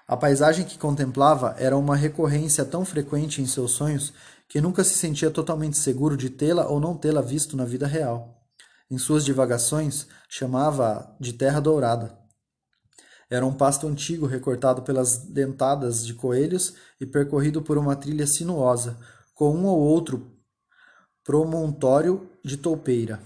A 0.07 0.17
paisagem 0.17 0.65
que 0.65 0.77
contemplava 0.77 1.55
era 1.57 1.77
uma 1.77 1.95
recorrência 1.95 2.65
tão 2.65 2.83
frequente 2.83 3.41
em 3.41 3.45
seus 3.45 3.71
sonhos 3.71 4.13
que 4.49 4.59
nunca 4.59 4.83
se 4.83 4.93
sentia 4.95 5.31
totalmente 5.31 5.77
seguro 5.77 6.17
de 6.17 6.29
tê-la 6.29 6.67
ou 6.67 6.79
não 6.79 6.97
tê-la 6.97 7.21
visto 7.21 7.55
na 7.55 7.63
vida 7.63 7.87
real. 7.87 8.43
Em 8.89 8.97
suas 8.97 9.23
divagações, 9.23 10.07
chamava-a 10.27 11.15
de 11.17 11.31
Terra 11.31 11.61
Dourada. 11.61 12.20
Era 13.31 13.45
um 13.45 13.53
pasto 13.53 13.87
antigo 13.87 14.25
recortado 14.25 14.81
pelas 14.81 15.15
dentadas 15.15 16.05
de 16.05 16.13
coelhos 16.13 16.73
e 16.99 17.05
percorrido 17.05 17.61
por 17.61 17.77
uma 17.77 17.95
trilha 17.95 18.27
sinuosa, 18.27 18.97
com 19.33 19.55
um 19.55 19.65
ou 19.67 19.79
outro 19.79 20.35
promontório 21.23 22.29
de 22.43 22.57
toupeira. 22.57 23.21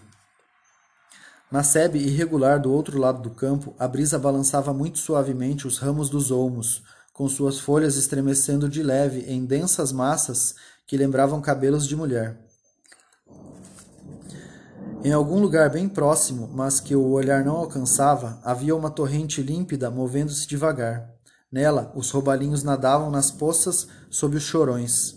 Na 1.52 1.64
sebe 1.64 1.98
irregular 1.98 2.62
do 2.62 2.72
outro 2.72 3.00
lado 3.00 3.20
do 3.20 3.32
campo, 3.32 3.74
a 3.80 3.88
brisa 3.88 4.20
balançava 4.20 4.72
muito 4.72 5.00
suavemente 5.00 5.66
os 5.66 5.80
ramos 5.80 6.08
dos 6.08 6.30
olmos, 6.30 6.84
com 7.12 7.28
suas 7.28 7.60
folhas 7.60 7.96
estremecendo 7.96 8.70
de 8.70 8.84
leve 8.84 9.22
em 9.22 9.44
densas 9.44 9.92
massas 9.92 10.54
que 10.86 10.98
lembravam 10.98 11.42
cabelos 11.42 11.88
de 11.88 11.96
mulher. 11.96 12.45
Em 15.06 15.12
algum 15.12 15.40
lugar 15.40 15.70
bem 15.70 15.88
próximo, 15.88 16.50
mas 16.52 16.80
que 16.80 16.96
o 16.96 17.12
olhar 17.12 17.46
não 17.46 17.58
alcançava, 17.58 18.40
havia 18.44 18.76
uma 18.76 18.90
torrente 18.90 19.40
límpida 19.40 19.92
movendo-se 19.92 20.48
devagar. 20.48 21.08
Nela, 21.52 21.92
os 21.94 22.10
roubalinhos 22.10 22.64
nadavam 22.64 23.12
nas 23.12 23.30
poças 23.30 23.88
sob 24.10 24.36
os 24.36 24.42
chorões. 24.42 25.14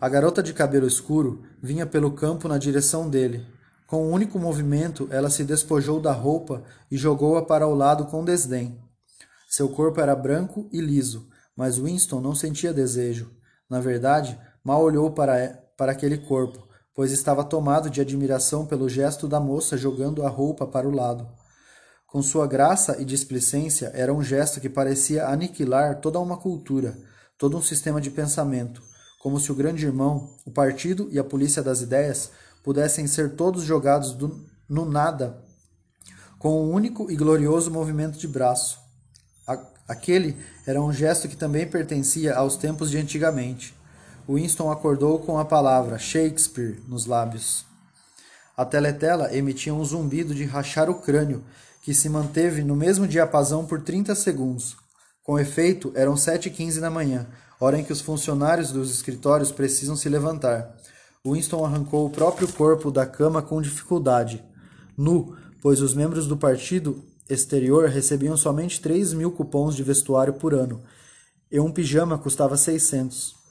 A 0.00 0.08
garota 0.08 0.40
de 0.40 0.54
cabelo 0.54 0.86
escuro 0.86 1.42
vinha 1.60 1.84
pelo 1.84 2.12
campo 2.12 2.46
na 2.46 2.56
direção 2.56 3.10
dele, 3.10 3.44
com 3.88 4.06
um 4.06 4.12
único 4.12 4.38
movimento, 4.38 5.08
ela 5.10 5.28
se 5.28 5.42
despojou 5.42 6.00
da 6.00 6.12
roupa 6.12 6.62
e 6.88 6.96
jogou-a 6.96 7.44
para 7.44 7.66
o 7.66 7.74
lado 7.74 8.06
com 8.06 8.24
desdém. 8.24 8.80
Seu 9.48 9.68
corpo 9.70 10.00
era 10.00 10.14
branco 10.14 10.68
e 10.72 10.80
liso, 10.80 11.26
mas 11.56 11.78
Winston 11.78 12.20
não 12.20 12.32
sentia 12.32 12.72
desejo. 12.72 13.32
Na 13.68 13.80
verdade, 13.80 14.38
mal 14.62 14.80
olhou 14.80 15.10
para, 15.10 15.60
para 15.76 15.90
aquele 15.90 16.18
corpo, 16.18 16.68
pois 16.94 17.10
estava 17.10 17.42
tomado 17.42 17.90
de 17.90 18.00
admiração 18.00 18.64
pelo 18.64 18.88
gesto 18.88 19.26
da 19.26 19.40
moça 19.40 19.76
jogando 19.76 20.24
a 20.24 20.28
roupa 20.28 20.66
para 20.66 20.88
o 20.88 20.94
lado. 20.94 21.28
Com 22.06 22.22
sua 22.22 22.46
graça 22.46 23.00
e 23.00 23.04
displicência, 23.04 23.90
era 23.94 24.14
um 24.14 24.22
gesto 24.22 24.60
que 24.60 24.68
parecia 24.68 25.26
aniquilar 25.26 26.00
toda 26.00 26.20
uma 26.20 26.36
cultura, 26.36 26.96
todo 27.36 27.56
um 27.56 27.62
sistema 27.62 28.00
de 28.00 28.10
pensamento, 28.10 28.80
como 29.20 29.40
se 29.40 29.50
o 29.50 29.54
grande 29.54 29.84
irmão, 29.84 30.30
o 30.46 30.50
partido 30.50 31.08
e 31.10 31.18
a 31.18 31.24
polícia 31.24 31.62
das 31.62 31.80
ideias 31.80 32.30
pudessem 32.62 33.06
ser 33.06 33.34
todos 33.34 33.64
jogados 33.64 34.12
do, 34.12 34.46
no 34.68 34.84
nada 34.84 35.44
com 36.44 36.62
um 36.62 36.74
único 36.74 37.10
e 37.10 37.16
glorioso 37.16 37.70
movimento 37.70 38.18
de 38.18 38.28
braço. 38.28 38.78
Aquele 39.88 40.36
era 40.66 40.78
um 40.78 40.92
gesto 40.92 41.26
que 41.26 41.38
também 41.38 41.66
pertencia 41.66 42.34
aos 42.34 42.54
tempos 42.54 42.90
de 42.90 42.98
antigamente. 42.98 43.74
Winston 44.28 44.70
acordou 44.70 45.18
com 45.18 45.38
a 45.38 45.44
palavra 45.44 45.98
Shakespeare 45.98 46.80
nos 46.88 47.04
lábios. 47.04 47.66
A 48.56 48.64
teletela 48.64 49.36
emitia 49.36 49.74
um 49.74 49.84
zumbido 49.84 50.34
de 50.34 50.44
rachar 50.44 50.88
o 50.88 50.94
crânio, 50.94 51.44
que 51.82 51.92
se 51.92 52.08
manteve 52.08 52.64
no 52.64 52.74
mesmo 52.74 53.06
diapasão 53.06 53.66
por 53.66 53.82
30 53.82 54.14
segundos. 54.14 54.76
Com 55.22 55.38
efeito, 55.38 55.92
eram 55.94 56.14
7h15 56.14 56.80
da 56.80 56.90
manhã, 56.90 57.26
hora 57.60 57.78
em 57.78 57.84
que 57.84 57.92
os 57.92 58.00
funcionários 58.00 58.72
dos 58.72 58.90
escritórios 58.90 59.52
precisam 59.52 59.94
se 59.94 60.08
levantar. 60.08 60.74
Winston 61.26 61.64
arrancou 61.64 62.06
o 62.06 62.10
próprio 62.10 62.48
corpo 62.48 62.90
da 62.90 63.04
cama 63.04 63.42
com 63.42 63.60
dificuldade. 63.60 64.42
Nu, 64.96 65.36
pois 65.60 65.82
os 65.82 65.92
membros 65.92 66.26
do 66.26 66.36
partido 66.36 67.04
exterior 67.28 67.88
recebiam 67.90 68.36
somente 68.36 68.80
3 68.80 69.12
mil 69.12 69.30
cupons 69.32 69.76
de 69.76 69.82
vestuário 69.82 70.32
por 70.32 70.54
ano, 70.54 70.82
e 71.50 71.60
um 71.60 71.70
pijama 71.70 72.16
custava 72.16 72.56
600. 72.56 73.43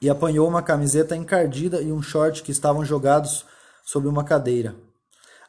E 0.00 0.10
apanhou 0.10 0.46
uma 0.46 0.62
camiseta 0.62 1.16
encardida 1.16 1.80
e 1.80 1.92
um 1.92 2.02
short 2.02 2.42
que 2.42 2.52
estavam 2.52 2.84
jogados 2.84 3.44
sobre 3.84 4.08
uma 4.08 4.24
cadeira. 4.24 4.74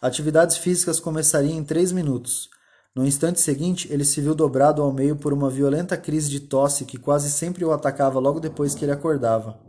Atividades 0.01 0.57
físicas 0.57 0.99
começariam 0.99 1.57
em 1.57 1.63
três 1.63 1.91
minutos. 1.91 2.49
No 2.95 3.05
instante 3.05 3.41
seguinte, 3.41 3.91
ele 3.91 4.05
se 4.05 4.21
viu 4.21 4.33
dobrado 4.33 4.81
ao 4.81 4.91
meio 4.93 5.15
por 5.15 5.33
uma 5.33 5.49
violenta 5.49 5.97
crise 5.97 6.29
de 6.29 6.39
tosse 6.39 6.85
que 6.85 6.97
quase 6.97 7.31
sempre 7.31 7.65
o 7.65 7.71
atacava 7.71 8.19
logo 8.19 8.39
depois 8.39 8.73
que 8.73 8.85
ele 8.85 8.91
acordava. 8.91 9.59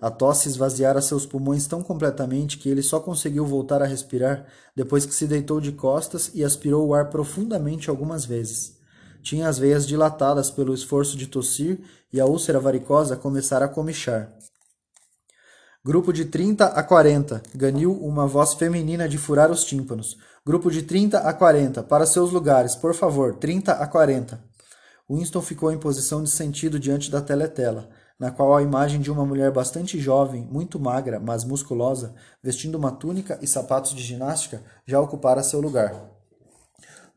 A 0.00 0.10
tosse 0.10 0.48
esvaziara 0.48 1.00
seus 1.00 1.26
pulmões 1.26 1.66
tão 1.66 1.82
completamente 1.82 2.56
que 2.56 2.68
ele 2.68 2.82
só 2.82 3.00
conseguiu 3.00 3.44
voltar 3.44 3.82
a 3.82 3.86
respirar 3.86 4.46
depois 4.74 5.04
que 5.04 5.14
se 5.14 5.26
deitou 5.26 5.60
de 5.60 5.72
costas 5.72 6.30
e 6.34 6.44
aspirou 6.44 6.86
o 6.86 6.94
ar 6.94 7.10
profundamente 7.10 7.90
algumas 7.90 8.24
vezes. 8.24 8.77
Tinha 9.28 9.46
as 9.46 9.58
veias 9.58 9.86
dilatadas 9.86 10.50
pelo 10.50 10.72
esforço 10.72 11.14
de 11.14 11.26
tossir 11.26 11.80
e 12.10 12.18
a 12.18 12.24
úlcera 12.24 12.58
varicosa 12.58 13.14
começara 13.14 13.66
a 13.66 13.68
comichar. 13.68 14.32
Grupo 15.84 16.14
de 16.14 16.24
30 16.24 16.64
a 16.64 16.82
40, 16.82 17.42
ganhou 17.54 17.94
uma 17.94 18.26
voz 18.26 18.54
feminina 18.54 19.06
de 19.06 19.18
furar 19.18 19.50
os 19.50 19.64
tímpanos. 19.64 20.16
Grupo 20.46 20.70
de 20.70 20.82
30 20.82 21.18
a 21.18 21.34
40, 21.34 21.82
para 21.82 22.06
seus 22.06 22.32
lugares, 22.32 22.74
por 22.74 22.94
favor, 22.94 23.34
30 23.34 23.72
a 23.72 23.86
40. 23.86 24.42
Winston 25.10 25.42
ficou 25.42 25.70
em 25.70 25.76
posição 25.76 26.22
de 26.22 26.30
sentido 26.30 26.80
diante 26.80 27.10
da 27.10 27.20
teletela 27.20 27.86
na 28.18 28.30
qual 28.30 28.56
a 28.56 28.62
imagem 28.62 29.00
de 29.00 29.12
uma 29.12 29.24
mulher 29.24 29.52
bastante 29.52 30.00
jovem, 30.00 30.42
muito 30.50 30.80
magra, 30.80 31.20
mas 31.20 31.44
musculosa, 31.44 32.14
vestindo 32.42 32.76
uma 32.76 32.90
túnica 32.90 33.38
e 33.40 33.46
sapatos 33.46 33.94
de 33.94 34.02
ginástica, 34.02 34.60
já 34.84 34.98
ocupara 35.00 35.40
seu 35.42 35.60
lugar. 35.60 36.17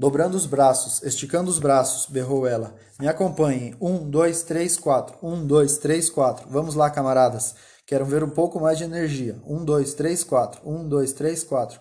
Dobrando 0.02 0.36
os 0.36 0.48
braços, 0.48 1.04
esticando 1.04 1.52
os 1.52 1.60
braços, 1.60 2.08
berrou 2.08 2.48
ela. 2.48 2.74
Me 3.00 3.08
acompanhem. 3.08 3.76
Um, 3.80 4.10
dois, 4.10 4.42
três, 4.42 4.76
quatro. 4.76 5.16
Um, 5.22 5.46
dois, 5.46 5.78
três, 5.78 6.10
quatro. 6.10 6.50
Vamos 6.50 6.74
lá, 6.74 6.90
camaradas. 6.90 7.54
Quero 7.86 8.04
ver 8.04 8.24
um 8.24 8.30
pouco 8.32 8.60
mais 8.60 8.80
de 8.80 8.84
energia. 8.84 9.40
Um, 9.46 9.64
dois, 9.64 9.94
três, 9.94 10.24
quatro. 10.24 10.60
Um, 10.68 10.90
dois, 10.90 11.14
três, 11.14 11.44
quatro. 11.44 11.80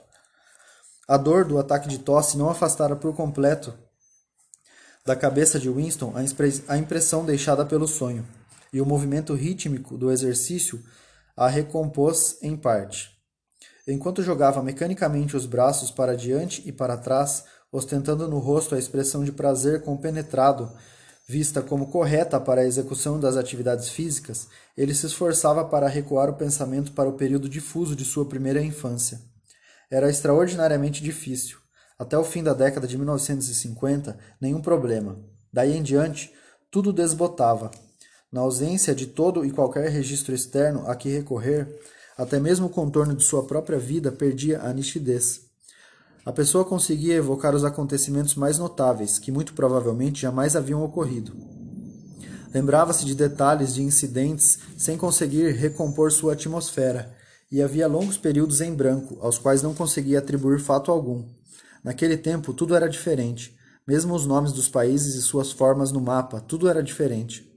A 1.09 1.17
dor 1.17 1.47
do 1.47 1.59
ataque 1.59 1.89
de 1.89 1.97
tosse 1.97 2.37
não 2.37 2.51
afastara 2.51 2.95
por 2.95 3.17
completo 3.17 3.73
da 5.07 5.17
cabeça 5.17 5.59
de 5.59 5.71
Winston 5.71 6.13
a 6.69 6.77
impressão 6.77 7.25
deixada 7.25 7.65
pelo 7.65 7.89
sonho 7.89 8.29
e 8.71 8.83
o 8.83 8.87
movimento 8.87 9.33
rítmico 9.33 9.97
do 9.97 10.11
exercício 10.11 10.79
a 11.35 11.49
recompôs 11.49 12.37
em 12.43 12.55
parte. 12.55 13.19
Enquanto 13.89 14.23
jogava 14.23 14.63
mecanicamente 14.63 15.35
os 15.35 15.47
braços 15.47 15.91
para 15.91 16.15
diante 16.15 16.63
e 16.69 16.71
para 16.71 16.99
trás, 16.99 17.45
ostentando 17.73 18.29
no 18.29 18.39
rosto 18.39 18.75
a 18.75 18.79
expressão 18.79 19.25
de 19.25 19.33
prazer 19.33 19.83
compenetrado, 19.83 20.73
vista 21.29 21.63
como 21.63 21.87
correta 21.87 22.41
para 22.41 22.63
a 22.63 22.67
execução 22.67 23.21
das 23.21 23.37
atividades 23.37 23.89
físicas, 23.91 24.49
ele 24.77 24.95
se 24.95 25.07
esforçava 25.07 25.65
para 25.65 25.89
recuar 25.89 26.29
o 26.29 26.35
pensamento 26.35 26.93
para 26.93 27.09
o 27.09 27.13
período 27.13 27.49
difuso 27.49 27.95
de 27.95 28.05
sua 28.05 28.25
primeira 28.25 28.61
infância. 28.61 29.21
Era 29.91 30.11
extraordinariamente 30.11 31.03
difícil. 31.03 31.59
Até 31.99 32.19
o 32.19 32.25
fim 32.25 32.43
da 32.43 32.55
década 32.55 32.87
de 32.87 32.97
1950, 32.97 34.19
nenhum 34.41 34.61
problema. 34.61 35.19
Daí 35.53 35.77
em 35.77 35.83
diante, 35.83 36.33
tudo 36.71 36.93
desbotava, 36.93 37.71
na 38.33 38.41
ausência 38.41 38.95
de 38.95 39.07
todo 39.07 39.45
e 39.45 39.51
qualquer 39.51 39.89
registro 39.89 40.35
externo 40.35 40.89
a 40.89 40.95
que 40.95 41.09
recorrer, 41.09 41.69
até 42.17 42.39
mesmo 42.39 42.67
o 42.67 42.71
contorno 42.71 43.15
de 43.15 43.23
sua 43.23 43.47
própria 43.47 43.79
vida 43.79 44.13
perdia 44.13 44.63
a 44.63 44.73
nitidez. 44.73 45.50
A 46.25 46.33
pessoa 46.33 46.65
conseguia 46.65 47.15
evocar 47.15 47.55
os 47.55 47.65
acontecimentos 47.65 48.35
mais 48.35 48.59
notáveis, 48.59 49.19
que 49.19 49.33
muito 49.33 49.55
provavelmente 49.55 50.21
jamais 50.21 50.55
haviam 50.55 50.85
ocorrido. 50.85 51.33
Lembrava-se 52.53 53.07
de 53.07 53.15
detalhes 53.15 53.75
de 53.75 53.83
incidentes 53.83 54.59
sem 54.77 54.99
conseguir 54.99 55.53
recompor 55.53 56.13
sua 56.13 56.35
atmosfera, 56.35 57.15
e 57.51 57.63
havia 57.63 57.89
longos 57.89 58.19
períodos 58.19 58.61
em 58.61 58.75
branco, 58.75 59.17
aos 59.21 59.39
quais 59.39 59.63
não 59.63 59.75
conseguia 59.75 60.19
atribuir 60.19 60.61
fato 60.61 60.91
algum. 60.91 61.25
Naquele 61.83 62.17
tempo 62.17 62.53
tudo 62.53 62.77
era 62.77 62.89
diferente, 62.89 63.57
mesmo 63.87 64.15
os 64.15 64.27
nomes 64.27 64.53
dos 64.53 64.69
países 64.69 65.15
e 65.15 65.23
suas 65.23 65.51
formas 65.51 65.91
no 65.91 66.01
mapa, 66.01 66.41
tudo 66.41 66.69
era 66.69 66.83
diferente. 66.83 67.51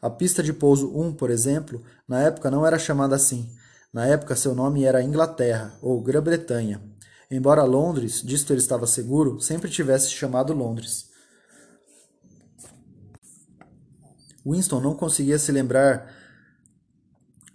A 0.00 0.08
pista 0.08 0.42
de 0.42 0.52
pouso 0.52 0.90
1, 0.96 1.12
por 1.14 1.30
exemplo, 1.30 1.82
na 2.08 2.20
época 2.22 2.50
não 2.50 2.66
era 2.66 2.78
chamada 2.78 3.14
assim. 3.14 3.50
Na 3.92 4.06
época 4.06 4.36
seu 4.36 4.54
nome 4.54 4.84
era 4.84 5.02
Inglaterra 5.02 5.74
ou 5.82 6.00
Grã-Bretanha. 6.00 6.80
Embora 7.30 7.64
Londres, 7.64 8.22
disto 8.22 8.52
ele 8.52 8.60
estava 8.60 8.86
seguro, 8.86 9.40
sempre 9.40 9.68
tivesse 9.68 10.10
chamado 10.10 10.52
Londres. 10.52 11.06
Winston 14.46 14.80
não 14.80 14.94
conseguia 14.94 15.38
se 15.38 15.50
lembrar 15.50 16.14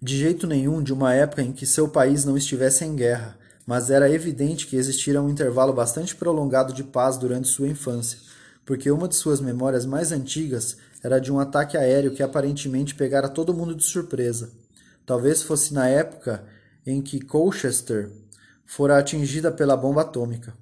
de 0.01 0.17
jeito 0.17 0.45
nenhum 0.45 0.83
de 0.83 0.91
uma 0.91 1.13
época 1.13 1.41
em 1.41 1.53
que 1.53 1.65
seu 1.65 1.87
país 1.87 2.25
não 2.25 2.35
estivesse 2.35 2.83
em 2.83 2.95
guerra, 2.95 3.37
mas 3.65 3.89
era 3.89 4.11
evidente 4.11 4.67
que 4.67 4.75
existira 4.75 5.21
um 5.21 5.29
intervalo 5.29 5.71
bastante 5.71 6.15
prolongado 6.15 6.73
de 6.73 6.83
paz 6.83 7.17
durante 7.17 7.47
sua 7.47 7.69
infância, 7.69 8.19
porque 8.65 8.91
uma 8.91 9.07
de 9.07 9.15
suas 9.15 9.39
memórias 9.39 9.85
mais 9.85 10.11
antigas 10.11 10.75
era 11.01 11.19
de 11.19 11.31
um 11.31 11.39
ataque 11.39 11.77
aéreo 11.77 12.13
que 12.13 12.21
aparentemente 12.21 12.93
pegara 12.93 13.29
todo 13.29 13.53
mundo 13.53 13.73
de 13.73 13.83
surpresa. 13.83 14.51
Talvez 15.05 15.41
fosse 15.43 15.73
na 15.73 15.87
época 15.87 16.43
em 16.85 17.01
que 17.01 17.21
Colchester 17.21 18.11
fora 18.71 18.97
atingida 18.97 19.51
pela 19.51 19.75
bomba 19.75 19.99
atômica. 19.99 20.53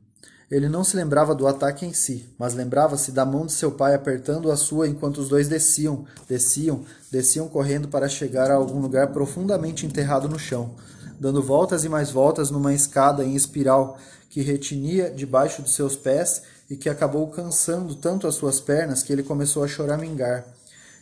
Ele 0.50 0.68
não 0.68 0.84
se 0.84 0.96
lembrava 0.96 1.36
do 1.36 1.46
ataque 1.46 1.86
em 1.86 1.94
si, 1.94 2.28
mas 2.40 2.56
lembrava-se 2.56 3.12
da 3.12 3.24
mão 3.24 3.46
de 3.46 3.52
seu 3.52 3.72
pai 3.72 3.94
apertando 3.94 4.52
a 4.52 4.58
sua 4.58 4.88
enquanto 4.88 5.20
os 5.20 5.30
dois 5.30 5.48
desciam, 5.48 6.06
desciam, 6.28 6.84
desciam 7.12 7.48
correndo 7.48 7.88
para 7.88 8.10
chegar 8.10 8.50
a 8.50 8.56
algum 8.56 8.80
lugar 8.80 9.14
profundamente 9.14 9.86
enterrado 9.86 10.28
no 10.28 10.40
chão, 10.40 10.74
dando 11.20 11.44
voltas 11.44 11.84
e 11.84 11.90
mais 11.90 12.10
voltas 12.10 12.50
numa 12.50 12.74
escada 12.74 13.24
em 13.24 13.36
espiral 13.36 14.00
que 14.28 14.42
retinia 14.42 15.12
debaixo 15.12 15.62
de 15.62 15.70
seus 15.70 15.96
pés 15.96 16.42
e 16.68 16.76
que 16.76 16.90
acabou 16.90 17.28
cansando 17.28 17.94
tanto 17.94 18.26
as 18.26 18.34
suas 18.34 18.60
pernas 18.60 19.04
que 19.04 19.14
ele 19.14 19.22
começou 19.22 19.64
a 19.64 19.68
choramingar, 19.68 20.46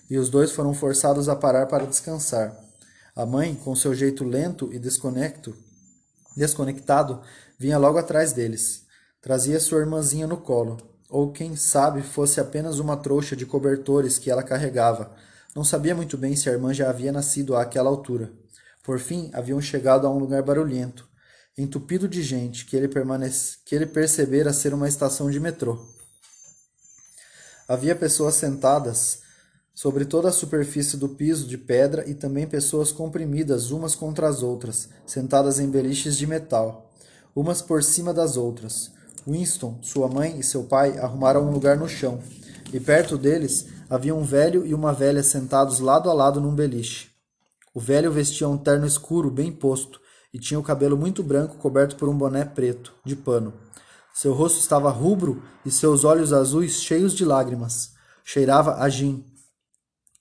e 0.09 0.17
os 0.17 0.29
dois 0.29 0.51
foram 0.51 0.73
forçados 0.73 1.29
a 1.29 1.37
parar 1.37 1.67
para 1.67 1.85
descansar. 1.85 2.53
A 3.15 3.25
mãe, 3.25 3.55
com 3.55 3.73
seu 3.73 3.95
jeito 3.95 4.25
lento 4.25 4.69
e 4.73 4.77
desconecto, 4.77 5.55
desconectado, 6.37 7.21
vinha 7.57 7.77
logo 7.77 7.97
atrás 7.97 8.31
deles. 8.31 8.83
Trazia 9.19 9.59
sua 9.59 9.79
irmãzinha 9.79 10.27
no 10.27 10.37
colo, 10.37 10.77
ou 11.09 11.31
quem 11.31 11.55
sabe 11.55 12.01
fosse 12.01 12.39
apenas 12.39 12.79
uma 12.79 12.95
trouxa 12.95 13.35
de 13.35 13.45
cobertores 13.45 14.17
que 14.17 14.29
ela 14.29 14.43
carregava. 14.43 15.11
Não 15.55 15.63
sabia 15.63 15.95
muito 15.95 16.17
bem 16.17 16.35
se 16.35 16.49
a 16.49 16.53
irmã 16.53 16.73
já 16.73 16.89
havia 16.89 17.11
nascido 17.11 17.55
àquela 17.55 17.89
altura. 17.89 18.31
Por 18.83 18.99
fim, 18.99 19.31
haviam 19.33 19.59
chegado 19.59 20.05
a 20.05 20.09
um 20.09 20.19
lugar 20.19 20.43
barulhento, 20.43 21.07
entupido 21.57 22.07
de 22.07 22.21
gente, 22.21 22.65
que 22.65 22.77
ele, 22.77 22.87
permanece, 22.87 23.57
que 23.65 23.75
ele 23.75 23.85
percebera 23.85 24.53
ser 24.53 24.73
uma 24.73 24.87
estação 24.87 25.31
de 25.31 25.39
metrô. 25.39 25.83
Havia 27.67 27.95
pessoas 27.95 28.35
sentadas 28.35 29.19
sobre 29.77 30.05
toda 30.05 30.29
a 30.29 30.31
superfície 30.31 30.97
do 30.97 31.07
piso 31.07 31.45
de 31.45 31.55
pedra 31.55 32.03
e 32.09 32.15
também 32.15 32.47
pessoas 32.47 32.91
comprimidas 32.91 33.69
umas 33.69 33.93
contra 33.93 34.27
as 34.27 34.41
outras, 34.41 34.89
sentadas 35.05 35.59
em 35.59 35.69
beliches 35.69 36.17
de 36.17 36.25
metal, 36.25 36.89
umas 37.35 37.61
por 37.61 37.83
cima 37.83 38.11
das 38.11 38.37
outras. 38.37 38.89
Winston, 39.27 39.77
sua 39.83 40.07
mãe 40.07 40.39
e 40.39 40.43
seu 40.43 40.63
pai 40.63 40.97
arrumaram 40.97 41.47
um 41.47 41.51
lugar 41.51 41.77
no 41.77 41.87
chão, 41.87 42.19
e 42.73 42.79
perto 42.79 43.19
deles 43.19 43.67
havia 43.87 44.15
um 44.15 44.23
velho 44.23 44.65
e 44.65 44.73
uma 44.73 44.91
velha 44.91 45.21
sentados 45.21 45.79
lado 45.79 46.09
a 46.09 46.13
lado 46.13 46.41
num 46.41 46.55
beliche. 46.55 47.09
O 47.71 47.79
velho 47.79 48.11
vestia 48.11 48.49
um 48.49 48.57
terno 48.57 48.87
escuro 48.87 49.29
bem 49.29 49.51
posto 49.51 50.01
e 50.33 50.39
tinha 50.39 50.59
o 50.59 50.63
cabelo 50.63 50.97
muito 50.97 51.21
branco 51.21 51.55
coberto 51.57 51.97
por 51.97 52.09
um 52.09 52.17
boné 52.17 52.43
preto, 52.43 52.95
de 53.05 53.15
pano. 53.15 53.53
Seu 54.11 54.33
rosto 54.33 54.57
estava 54.57 54.89
rubro 54.89 55.43
e 55.63 55.69
seus 55.69 56.03
olhos 56.03 56.33
azuis 56.33 56.81
cheios 56.81 57.13
de 57.13 57.23
lágrimas. 57.23 57.91
Cheirava 58.23 58.77
a 58.77 58.89
gin. 58.89 59.23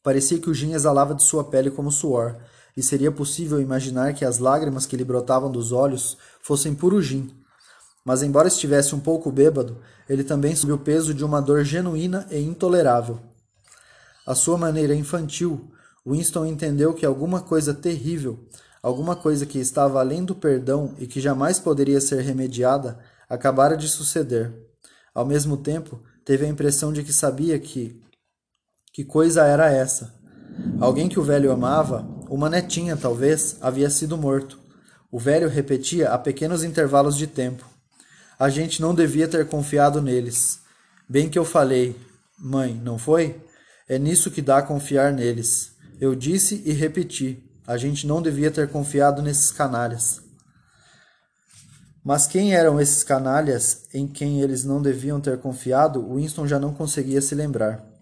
Parecia 0.07 0.39
que 0.39 0.49
o 0.49 0.55
gin 0.55 0.73
exalava 0.73 1.17
de 1.17 1.25
sua 1.25 1.43
pele 1.43 1.69
como 1.69 1.91
suor, 1.91 2.37
e 2.77 2.81
seria 2.81 3.11
possível 3.11 3.61
imaginar 3.61 4.15
que 4.15 4.25
as 4.25 4.39
lágrimas 4.39 4.87
que 4.87 4.97
lhe 4.97 5.03
brotavam 5.03 5.51
dos 5.51 5.73
olhos 5.73 6.17
fossem 6.41 6.77
puro 6.77 7.03
gin. 7.03 7.35
Mas, 8.05 8.23
embora 8.23 8.47
estivesse 8.47 8.95
um 8.95 9.01
pouco 9.01 9.33
bêbado, 9.33 9.79
ele 10.09 10.23
também 10.23 10.55
sob 10.55 10.73
o 10.73 10.79
peso 10.79 11.13
de 11.13 11.25
uma 11.25 11.43
dor 11.43 11.65
genuína 11.65 12.25
e 12.31 12.39
intolerável. 12.39 13.19
À 14.25 14.33
sua 14.37 14.57
maneira 14.57 14.95
infantil, 14.95 15.73
Winston 16.07 16.47
entendeu 16.47 16.95
que 16.95 17.05
alguma 17.05 17.41
coisa 17.41 17.75
terrível, 17.75 18.39
alguma 18.81 19.17
coisa 19.17 19.45
que 19.45 19.59
estava 19.59 19.99
além 19.99 20.25
do 20.25 20.37
perdão 20.37 20.95
e 21.01 21.09
que 21.09 21.21
jamais 21.21 21.59
poderia 21.59 22.01
ser 22.01 22.21
remediada, 22.21 22.97
acabara 23.29 23.77
de 23.77 23.89
suceder. 23.89 24.55
Ao 25.13 25.27
mesmo 25.27 25.57
tempo, 25.57 26.01
teve 26.25 26.47
a 26.47 26.49
impressão 26.49 26.93
de 26.93 27.03
que 27.03 27.13
sabia 27.13 27.59
que. 27.59 28.06
Que 28.97 29.05
coisa 29.05 29.45
era 29.45 29.71
essa? 29.71 30.15
Alguém 30.81 31.07
que 31.07 31.21
o 31.21 31.23
velho 31.23 31.53
amava, 31.53 32.09
uma 32.31 32.49
netinha 32.49 32.97
talvez, 32.97 33.59
havia 33.61 33.91
sido 33.91 34.17
morto. 34.17 34.59
O 35.13 35.19
velho 35.19 35.51
repetia 35.51 36.09
a 36.13 36.17
pequenos 36.17 36.65
intervalos 36.65 37.15
de 37.15 37.27
tempo. 37.27 37.63
A 38.39 38.49
gente 38.49 38.81
não 38.81 38.95
devia 38.95 39.29
ter 39.29 39.47
confiado 39.49 40.01
neles. 40.01 40.61
Bem 41.07 41.29
que 41.29 41.39
eu 41.39 41.45
falei, 41.45 41.95
mãe, 42.39 42.73
não 42.83 42.97
foi? 42.97 43.39
É 43.87 43.99
nisso 43.99 44.31
que 44.31 44.41
dá 44.41 44.63
confiar 44.63 45.13
neles. 45.13 45.73
Eu 46.01 46.15
disse 46.15 46.63
e 46.65 46.73
repeti. 46.73 47.45
A 47.67 47.77
gente 47.77 48.07
não 48.07 48.23
devia 48.23 48.51
ter 48.51 48.67
confiado 48.71 49.21
nesses 49.21 49.53
canalhas. 49.53 50.23
Mas 52.03 52.27
quem 52.27 52.55
eram 52.55 52.81
esses 52.81 53.05
canalhas 53.05 53.83
em 53.93 54.09
quem 54.09 54.41
eles 54.41 54.65
não 54.65 54.81
deviam 54.81 55.21
ter 55.21 55.37
confiado, 55.37 56.15
Winston 56.15 56.47
já 56.47 56.59
não 56.59 56.73
conseguia 56.73 57.21
se 57.21 57.35
lembrar. 57.35 57.96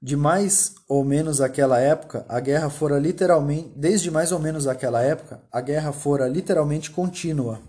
De 0.00 0.16
mais 0.16 0.76
ou 0.88 1.04
menos 1.04 1.40
aquela 1.40 1.80
época, 1.80 2.24
a 2.28 2.38
guerra 2.38 2.70
fora 2.70 3.00
literalmente, 3.00 3.72
desde 3.74 4.12
mais 4.12 4.30
ou 4.30 4.38
menos 4.38 4.68
aquela 4.68 5.02
época, 5.02 5.40
a 5.50 5.60
guerra 5.60 5.90
fora 5.90 6.28
literalmente 6.28 6.92
contínua. 6.92 7.60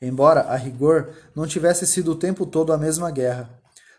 Embora 0.00 0.40
a 0.40 0.56
rigor 0.56 1.10
não 1.34 1.46
tivesse 1.46 1.86
sido 1.86 2.12
o 2.12 2.16
tempo 2.16 2.46
todo 2.46 2.72
a 2.72 2.78
mesma 2.78 3.10
guerra. 3.10 3.50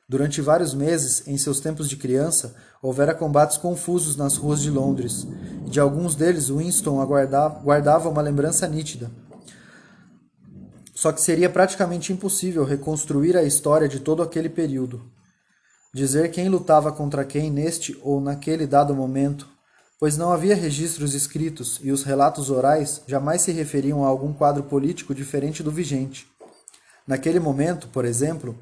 Durante 0.09 0.41
vários 0.41 0.73
meses, 0.73 1.27
em 1.27 1.37
seus 1.37 1.59
tempos 1.59 1.87
de 1.87 1.97
criança, 1.97 2.55
houvera 2.81 3.13
combates 3.13 3.57
confusos 3.57 4.15
nas 4.15 4.37
ruas 4.37 4.59
de 4.61 4.71
Londres, 4.71 5.27
de 5.67 5.79
alguns 5.79 6.15
deles 6.15 6.49
Winston 6.49 7.05
guardava 7.05 8.09
uma 8.09 8.21
lembrança 8.23 8.67
nítida. 8.67 9.11
Só 10.95 11.11
que 11.11 11.21
seria 11.21 11.49
praticamente 11.49 12.11
impossível 12.11 12.63
reconstruir 12.63 13.37
a 13.37 13.43
história 13.43 13.87
de 13.87 13.99
todo 13.99 14.23
aquele 14.23 14.49
período. 14.49 15.15
Dizer 15.93 16.32
quem 16.32 16.50
lutava 16.50 16.91
contra 16.91 17.26
quem 17.26 17.50
neste 17.50 17.97
ou 18.02 18.19
naquele 18.19 18.67
dado 18.67 18.93
momento, 18.93 19.47
pois 20.00 20.17
não 20.17 20.32
havia 20.32 20.56
registros 20.56 21.13
escritos 21.13 21.80
e 21.82 21.91
os 21.91 22.04
relatos 22.04 22.50
orais 22.50 23.02
jamais 23.08 23.41
se 23.41 23.52
referiam 23.52 24.04
a 24.04 24.08
algum 24.08 24.34
quadro 24.34 24.63
político 24.63 25.15
diferente 25.15 25.63
do 25.63 25.71
vigente. 25.71 26.28
Naquele 27.08 27.39
momento, 27.39 27.88
por 27.88 28.06
exemplo, 28.06 28.60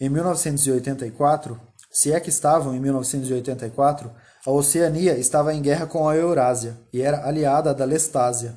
em 0.00 0.08
1984, 0.08 1.58
se 1.90 2.12
é 2.12 2.18
que 2.18 2.28
estavam 2.28 2.74
em 2.74 2.80
1984, 2.80 4.10
a 4.44 4.50
Oceania 4.50 5.16
estava 5.16 5.54
em 5.54 5.62
guerra 5.62 5.86
com 5.86 6.08
a 6.08 6.16
Eurásia 6.16 6.76
e 6.92 7.00
era 7.00 7.26
aliada 7.26 7.72
da 7.72 7.84
Lestásia. 7.84 8.56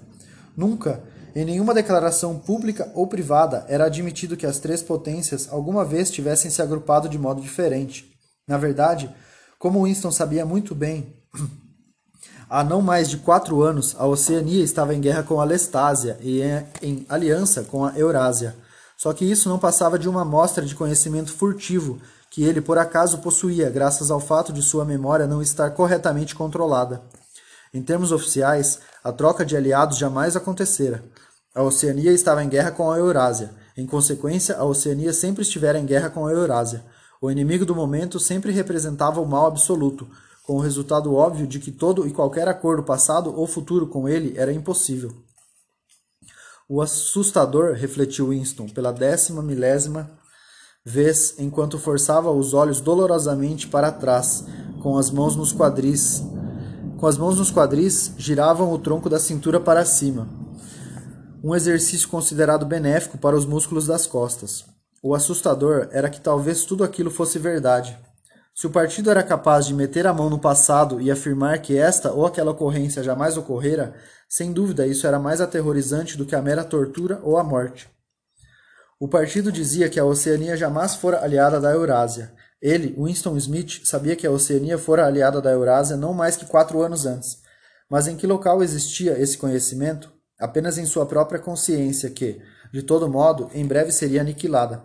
Nunca 0.56 1.04
em 1.36 1.46
nenhuma 1.46 1.74
declaração 1.74 2.38
pública 2.38 2.92
ou 2.94 3.08
privada 3.08 3.66
era 3.68 3.86
admitido 3.86 4.38
que 4.38 4.46
as 4.46 4.60
três 4.60 4.82
potências 4.82 5.48
alguma 5.52 5.86
vez 5.86 6.10
tivessem 6.10 6.50
se 6.50 6.62
agrupado 6.62 7.08
de 7.08 7.18
modo 7.18 7.42
diferente. 7.42 8.12
Na 8.48 8.58
verdade, 8.58 9.10
como 9.60 9.84
Winston 9.84 10.12
sabia 10.12 10.46
muito 10.46 10.74
bem, 10.74 11.16
há 12.50 12.64
não 12.64 12.82
mais 12.82 13.10
de 13.10 13.18
quatro 13.18 13.62
anos 13.62 13.96
a 14.00 14.06
Oceania 14.06 14.64
estava 14.64 14.96
em 14.96 15.02
guerra 15.02 15.24
com 15.24 15.42
a 15.42 15.46
Lestásia 15.46 16.18
e 16.22 16.42
em 16.82 17.06
aliança 17.10 17.64
com 17.64 17.86
a 17.86 17.98
Eurásia. 17.98 18.56
Só 18.98 19.14
que 19.14 19.26
isso 19.26 19.48
não 19.48 19.60
passava 19.60 20.00
de 20.00 20.10
uma 20.10 20.22
amostra 20.24 20.66
de 20.66 20.76
conhecimento 20.76 21.32
furtivo 21.32 22.00
que 22.32 22.44
ele 22.44 22.62
por 22.62 22.78
acaso 22.78 23.20
possuía, 23.20 23.70
graças 23.70 24.12
ao 24.12 24.20
fato 24.20 24.52
de 24.54 24.62
sua 24.62 24.86
memória 24.86 25.28
não 25.28 25.42
estar 25.42 25.72
corretamente 25.72 26.36
controlada. 26.36 27.02
Em 27.78 27.84
termos 27.84 28.12
oficiais, 28.12 28.80
a 29.04 29.12
troca 29.12 29.46
de 29.46 29.56
aliados 29.56 30.00
jamais 30.00 30.36
acontecera. 30.36 31.04
A 31.54 31.62
Oceania 31.62 32.12
estava 32.12 32.44
em 32.44 32.50
guerra 32.50 32.72
com 32.72 32.90
a 32.90 32.98
Eurásia. 32.98 33.52
Em 33.78 33.86
consequência, 33.86 34.58
a 34.58 34.66
Oceania 34.66 35.14
sempre 35.14 35.44
estivera 35.44 35.78
em 35.78 35.86
guerra 35.86 36.10
com 36.10 36.26
a 36.26 36.32
Eurásia. 36.32 36.84
O 37.22 37.30
inimigo 37.30 37.68
do 37.68 37.76
momento 37.76 38.20
sempre 38.20 38.52
representava 38.52 39.22
o 39.22 39.28
mal 39.28 39.46
absoluto, 39.46 40.08
com 40.44 40.54
o 40.54 40.60
resultado 40.60 41.14
óbvio 41.14 41.46
de 41.46 41.60
que 41.60 41.72
todo 41.72 42.08
e 42.08 42.12
qualquer 42.12 42.48
acordo 42.48 42.82
passado 42.82 43.32
ou 43.32 43.46
futuro 43.46 43.86
com 43.86 44.10
ele 44.10 44.34
era 44.36 44.52
impossível. 44.52 45.14
O 46.68 46.82
assustador, 46.82 47.76
refletiu 47.76 48.30
Winston, 48.30 48.70
pela 48.70 48.92
décima 48.92 49.44
milésima 49.44 50.10
vez, 50.84 51.36
enquanto 51.38 51.78
forçava 51.78 52.32
os 52.32 52.56
olhos 52.56 52.82
dolorosamente 52.82 53.68
para 53.68 53.92
trás, 53.92 54.44
com 54.82 54.98
as 54.98 55.12
mãos 55.12 55.36
nos 55.36 55.54
quadris. 55.54 56.24
Com 56.98 57.08
as 57.08 57.18
mãos 57.18 57.38
nos 57.38 57.52
quadris, 57.52 58.12
giravam 58.18 58.72
o 58.72 58.80
tronco 58.80 59.10
da 59.10 59.20
cintura 59.20 59.60
para 59.60 59.86
cima 59.86 60.28
um 61.44 61.56
exercício 61.56 62.10
considerado 62.10 62.66
benéfico 62.66 63.18
para 63.18 63.36
os 63.36 63.46
músculos 63.46 63.86
das 63.86 64.08
costas. 64.08 64.66
O 65.02 65.14
assustador 65.14 65.88
era 65.92 66.10
que 66.10 66.20
talvez 66.20 66.66
tudo 66.66 66.84
aquilo 66.84 67.12
fosse 67.12 67.38
verdade. 67.38 67.98
Se 68.54 68.66
o 68.66 68.72
partido 68.72 69.12
era 69.12 69.22
capaz 69.22 69.68
de 69.68 69.74
meter 69.74 70.08
a 70.08 70.14
mão 70.14 70.30
no 70.30 70.40
passado 70.40 71.00
e 71.00 71.12
afirmar 71.12 71.60
que 71.60 71.78
esta 71.78 72.12
ou 72.12 72.26
aquela 72.26 72.52
ocorrência 72.52 73.04
jamais 73.04 73.38
ocorrera, 73.38 73.94
sem 74.28 74.52
dúvida 74.52 74.88
isso 74.88 75.06
era 75.06 75.20
mais 75.20 75.40
aterrorizante 75.40 76.18
do 76.18 76.26
que 76.26 76.36
a 76.36 76.42
mera 76.42 76.64
tortura 76.64 77.20
ou 77.24 77.38
a 77.38 77.44
morte. 77.44 77.88
O 79.00 79.08
partido 79.08 79.52
dizia 79.52 79.90
que 79.90 80.00
a 80.00 80.06
Oceania 80.06 80.58
jamais 80.58 80.96
fora 80.96 81.24
aliada 81.24 81.62
da 81.62 81.72
Eurásia. 81.72 82.34
Ele, 82.62 82.96
Winston 82.98 83.38
Smith, 83.38 83.82
sabia 83.86 84.16
que 84.16 84.26
a 84.26 84.32
Oceania 84.32 84.78
fora 84.78 85.06
aliada 85.06 85.42
da 85.42 85.52
Eurásia 85.52 85.96
não 85.96 86.14
mais 86.14 86.36
que 86.36 86.46
quatro 86.46 86.82
anos 86.82 87.06
antes. 87.06 87.40
Mas 87.90 88.08
em 88.08 88.18
que 88.18 88.28
local 88.28 88.64
existia 88.64 89.18
esse 89.20 89.38
conhecimento? 89.38 90.18
apenas 90.40 90.78
em 90.78 90.86
sua 90.86 91.06
própria 91.06 91.40
consciência 91.40 92.10
que, 92.10 92.40
de 92.72 92.84
todo 92.84 93.10
modo, 93.10 93.50
em 93.54 93.66
breve 93.66 93.92
seria 93.92 94.22
aniquilada. 94.22 94.84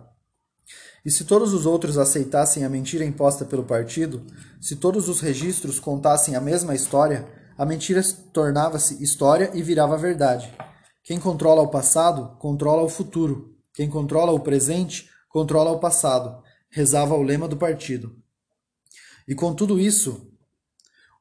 E 1.04 1.11
se 1.11 1.24
todos 1.24 1.52
os 1.52 1.66
outros 1.66 1.98
aceitassem 1.98 2.64
a 2.64 2.68
mentira 2.68 3.04
imposta 3.04 3.44
pelo 3.44 3.64
partido, 3.64 4.24
se 4.61 4.76
todos 4.76 5.08
os 5.08 5.20
registros 5.20 5.80
contassem 5.80 6.37
a 6.37 6.40
mesma 6.40 6.74
história, 6.74 7.26
a 7.58 7.66
mentira 7.66 8.00
tornava-se 8.32 9.02
história 9.02 9.50
e 9.52 9.62
virava 9.62 9.96
verdade. 9.96 10.52
Quem 11.02 11.18
controla 11.18 11.61
o 11.61 11.68
passado, 11.68 12.37
controla 12.38 12.82
o 12.82 12.88
futuro. 12.88 13.56
Quem 13.74 13.90
controla 13.90 14.32
o 14.32 14.40
presente, 14.40 15.11
controla 15.28 15.72
o 15.72 15.80
passado, 15.80 16.42
rezava 16.72 17.14
o 17.14 17.22
lema 17.22 17.46
do 17.46 17.56
partido. 17.56 18.16
E 19.28 19.35
com 19.35 19.54
tudo 19.54 19.78
isso, 19.78 20.32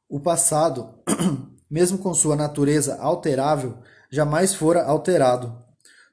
o 0.09 0.19
passado, 0.19 0.95
mesmo 1.69 1.97
com 1.97 2.13
sua 2.13 2.35
natureza 2.35 2.97
alterável, 2.99 3.77
jamais 4.09 4.55
fora 4.55 4.83
alterado. 4.83 5.55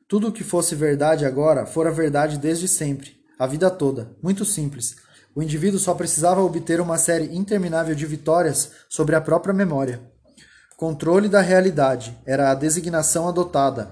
Tudo 0.07 0.29
o 0.29 0.33
que 0.33 0.45
fosse 0.45 0.75
verdade 0.75 1.25
agora 1.25 1.65
fora 1.65 1.91
verdade 1.91 2.37
desde 2.37 2.67
sempre, 2.67 3.17
a 3.39 3.47
vida 3.47 3.71
toda. 3.71 4.17
Muito 4.23 4.45
simples. 4.45 4.97
O 5.35 5.43
indivíduo 5.43 5.79
só 5.79 5.95
precisava 5.95 6.43
obter 6.43 6.81
uma 6.81 6.99
série 6.99 7.37
interminável 7.37 7.95
de 7.95 8.07
vitórias 8.07 8.73
sobre 8.89 9.15
a 9.15 9.21
própria 9.21 9.55
memória. 9.55 10.01
Controle 10.77 11.29
da 11.29 11.41
realidade 11.41 12.17
era 12.27 12.51
a 12.51 12.55
designação 12.55 13.29
adotada. 13.29 13.91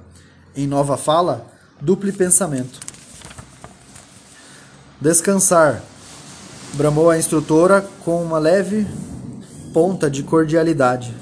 Em 0.57 0.67
nova 0.67 0.97
fala, 0.97 1.47
duplo 1.81 2.13
pensamento. 2.13 2.86
Descansar, 5.01 5.83
bramou 6.75 7.11
a 7.11 7.19
instrutora 7.19 7.87
com 8.05 8.23
uma 8.23 8.39
leve 8.39 8.87
ponta 9.73 10.11
de 10.11 10.23
cordialidade. 10.23 11.15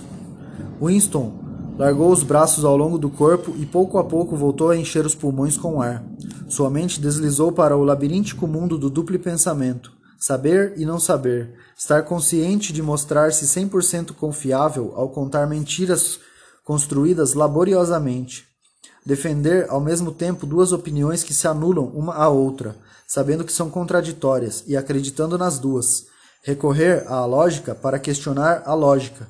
Winston 0.81 1.45
Largou 1.77 2.13
os 2.13 2.23
braços 2.23 2.65
ao 2.65 2.77
longo 2.77 2.97
do 2.97 3.11
corpo 3.11 3.53
e 3.59 3.67
pouco 3.67 3.99
a 3.99 4.05
pouco 4.05 4.37
voltou 4.37 4.71
a 4.71 4.77
encher 4.77 5.05
os 5.05 5.15
pulmões 5.15 5.57
com 5.57 5.83
ar. 5.83 6.05
Sua 6.49 6.71
mente 6.71 7.01
deslizou 7.01 7.51
para 7.51 7.77
o 7.77 7.83
labiríntico 7.83 8.47
mundo 8.47 8.79
do 8.79 8.89
duplo 8.89 9.19
pensamento. 9.19 9.91
Saber 10.17 10.75
e 10.77 10.87
não 10.87 11.01
saber. 11.01 11.55
Estar 11.77 12.03
consciente 12.05 12.73
de 12.73 12.81
mostrar-se 12.81 13.45
100% 13.45 14.13
confiável 14.13 14.93
ao 14.95 15.09
contar 15.09 15.49
mentiras 15.49 16.21
construídas 16.65 17.35
laboriosamente. 17.35 18.47
defender 19.05 19.67
ao 19.69 19.81
mesmo 19.81 20.13
tempo 20.13 20.47
duas 20.47 20.73
opiniões 20.73 21.23
que 21.23 21.35
se 21.35 21.47
anulam 21.47 21.87
uma 21.89 22.15
à 22.15 22.29
outra, 22.29 22.75
sabendo 23.07 23.45
que 23.45 23.53
são 23.53 23.71
contraditórias 23.71 24.65
e 24.67 24.77
acreditando 24.77 25.39
nas 25.39 25.59
duas, 25.59 26.07
recorrer 26.43 27.05
à 27.07 27.25
lógica 27.25 27.75
para 27.75 27.99
questionar 27.99 28.63
a 28.67 28.75
lógica, 28.75 29.27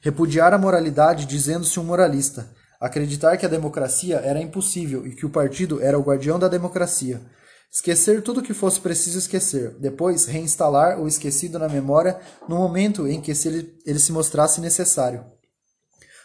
repudiar 0.00 0.52
a 0.52 0.58
moralidade 0.58 1.26
dizendo-se 1.26 1.78
um 1.78 1.84
moralista, 1.84 2.48
acreditar 2.80 3.36
que 3.36 3.46
a 3.46 3.48
democracia 3.48 4.16
era 4.16 4.40
impossível 4.40 5.06
e 5.06 5.14
que 5.14 5.24
o 5.24 5.30
partido 5.30 5.82
era 5.82 5.98
o 5.98 6.02
guardião 6.02 6.38
da 6.38 6.48
democracia, 6.48 7.20
esquecer 7.70 8.22
tudo 8.22 8.40
o 8.40 8.42
que 8.42 8.54
fosse 8.54 8.80
preciso 8.80 9.18
esquecer, 9.18 9.76
depois 9.78 10.26
reinstalar 10.26 11.00
o 11.00 11.06
esquecido 11.06 11.58
na 11.58 11.68
memória 11.68 12.18
no 12.48 12.56
momento 12.56 13.06
em 13.06 13.20
que 13.20 13.32
ele, 13.46 13.78
ele 13.84 13.98
se 13.98 14.12
mostrasse 14.12 14.60
necessário. 14.60 15.24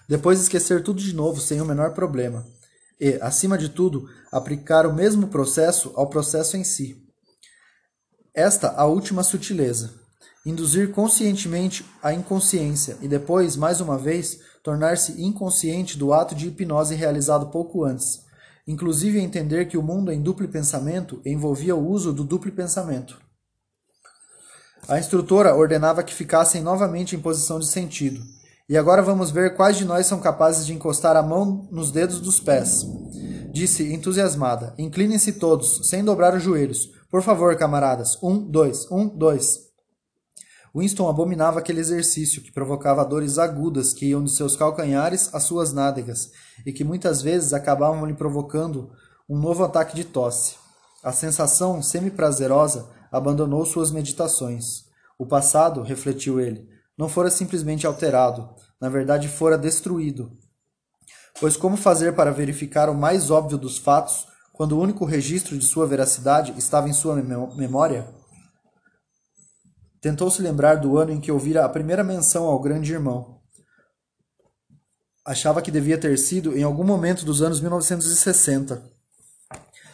Depois 0.08 0.42
esquecer 0.42 0.84
tudo 0.84 1.00
de 1.00 1.14
novo 1.14 1.40
sem 1.40 1.62
o 1.62 1.66
menor 1.66 1.94
problema. 1.94 2.46
E, 3.02 3.18
acima 3.20 3.58
de 3.58 3.70
tudo, 3.70 4.08
aplicar 4.32 4.86
o 4.86 4.94
mesmo 4.94 5.28
processo 5.28 5.92
ao 5.96 6.08
processo 6.08 6.56
em 6.56 6.64
si. 6.64 7.04
Esta 8.32 8.70
a 8.78 8.86
última 8.86 9.24
sutileza. 9.24 10.00
Induzir 10.46 10.92
conscientemente 10.92 11.84
a 12.02 12.14
inconsciência 12.14 12.98
e 13.02 13.08
depois, 13.08 13.56
mais 13.56 13.82
uma 13.82 13.98
vez, 13.98 14.40
tornar-se 14.64 15.20
inconsciente 15.20 15.98
do 15.98 16.14
ato 16.14 16.36
de 16.36 16.48
hipnose 16.48 16.94
realizado 16.94 17.48
pouco 17.48 17.84
antes, 17.84 18.22
inclusive 18.68 19.20
entender 19.20 19.66
que 19.66 19.80
o 19.80 19.84
mundo 19.84 20.12
em 20.12 20.22
duplo 20.22 20.48
pensamento 20.48 21.20
envolvia 21.26 21.76
o 21.76 21.84
uso 21.84 22.14
do 22.14 22.24
duplo 22.24 22.52
pensamento. 22.52 23.20
A 24.88 25.00
instrutora 25.00 25.56
ordenava 25.56 26.04
que 26.04 26.14
ficassem 26.14 26.62
novamente 26.62 27.16
em 27.16 27.20
posição 27.20 27.60
de 27.60 27.68
sentido. 27.68 28.22
E 28.72 28.78
agora 28.78 29.02
vamos 29.02 29.32
ver 29.32 29.54
quais 29.58 29.76
de 29.76 29.84
nós 29.84 30.06
são 30.06 30.22
capazes 30.22 30.66
de 30.66 30.72
encostar 30.72 31.18
a 31.18 31.22
mão 31.22 31.68
nos 31.70 31.92
dedos 31.92 32.22
dos 32.22 32.40
pés. 32.40 32.86
Disse 33.52 33.92
entusiasmada: 33.92 34.74
Inclinem-se 34.78 35.34
todos, 35.34 35.90
sem 35.90 36.02
dobrar 36.02 36.34
os 36.34 36.42
joelhos. 36.42 36.90
Por 37.10 37.22
favor, 37.22 37.54
camaradas. 37.58 38.18
Um, 38.24 38.40
dois, 38.40 38.90
um, 38.90 39.10
dois. 39.10 39.60
Winston 40.74 41.10
abominava 41.10 41.60
aquele 41.60 41.82
exercício 41.82 42.42
que 42.42 42.50
provocava 42.50 43.04
dores 43.04 43.38
agudas 43.38 43.92
que 43.92 44.06
iam 44.06 44.24
de 44.24 44.32
seus 44.32 44.56
calcanhares 44.56 45.30
às 45.36 45.44
suas 45.44 45.74
nádegas 45.74 46.32
e 46.66 46.72
que 46.72 46.86
muitas 46.86 47.22
vezes 47.22 47.52
acabavam 47.52 48.06
lhe 48.06 48.14
provocando 48.14 48.90
um 49.28 49.38
novo 49.38 49.66
ataque 49.66 49.98
de 49.98 50.06
tosse. 50.06 50.56
A 51.04 51.12
sensação 51.12 51.84
semi-prazerosa 51.84 52.88
abandonou 53.12 53.66
suas 53.66 53.92
meditações. 53.92 54.86
O 55.20 55.26
passado, 55.26 55.82
refletiu 55.82 56.40
ele, 56.40 56.71
não 56.98 57.10
fora 57.10 57.30
simplesmente 57.30 57.88
alterado, 57.88 58.50
na 58.80 58.90
verdade 58.90 59.28
fora 59.28 59.58
destruído. 59.58 60.38
Pois 61.40 61.56
como 61.58 61.78
fazer 61.78 62.14
para 62.14 62.32
verificar 62.32 62.90
o 62.90 62.96
mais 62.96 63.32
óbvio 63.32 63.58
dos 63.58 63.78
fatos 63.78 64.28
quando 64.54 64.74
o 64.74 64.82
único 64.82 65.06
registro 65.06 65.58
de 65.58 65.66
sua 65.66 65.88
veracidade 65.88 66.54
estava 66.58 66.90
em 66.90 66.94
sua 66.94 67.16
memória? 67.16 68.08
Tentou 70.02 70.30
se 70.32 70.42
lembrar 70.42 70.76
do 70.76 70.98
ano 70.98 71.12
em 71.12 71.22
que 71.22 71.32
ouvira 71.32 71.64
a 71.64 71.70
primeira 71.70 72.04
menção 72.04 72.46
ao 72.46 72.60
grande 72.60 72.92
irmão. 72.92 73.40
Achava 75.24 75.62
que 75.62 75.70
devia 75.70 75.98
ter 75.98 76.18
sido 76.18 76.58
em 76.58 76.64
algum 76.64 76.84
momento 76.84 77.24
dos 77.24 77.44
anos 77.44 77.62
1960. 77.62 78.84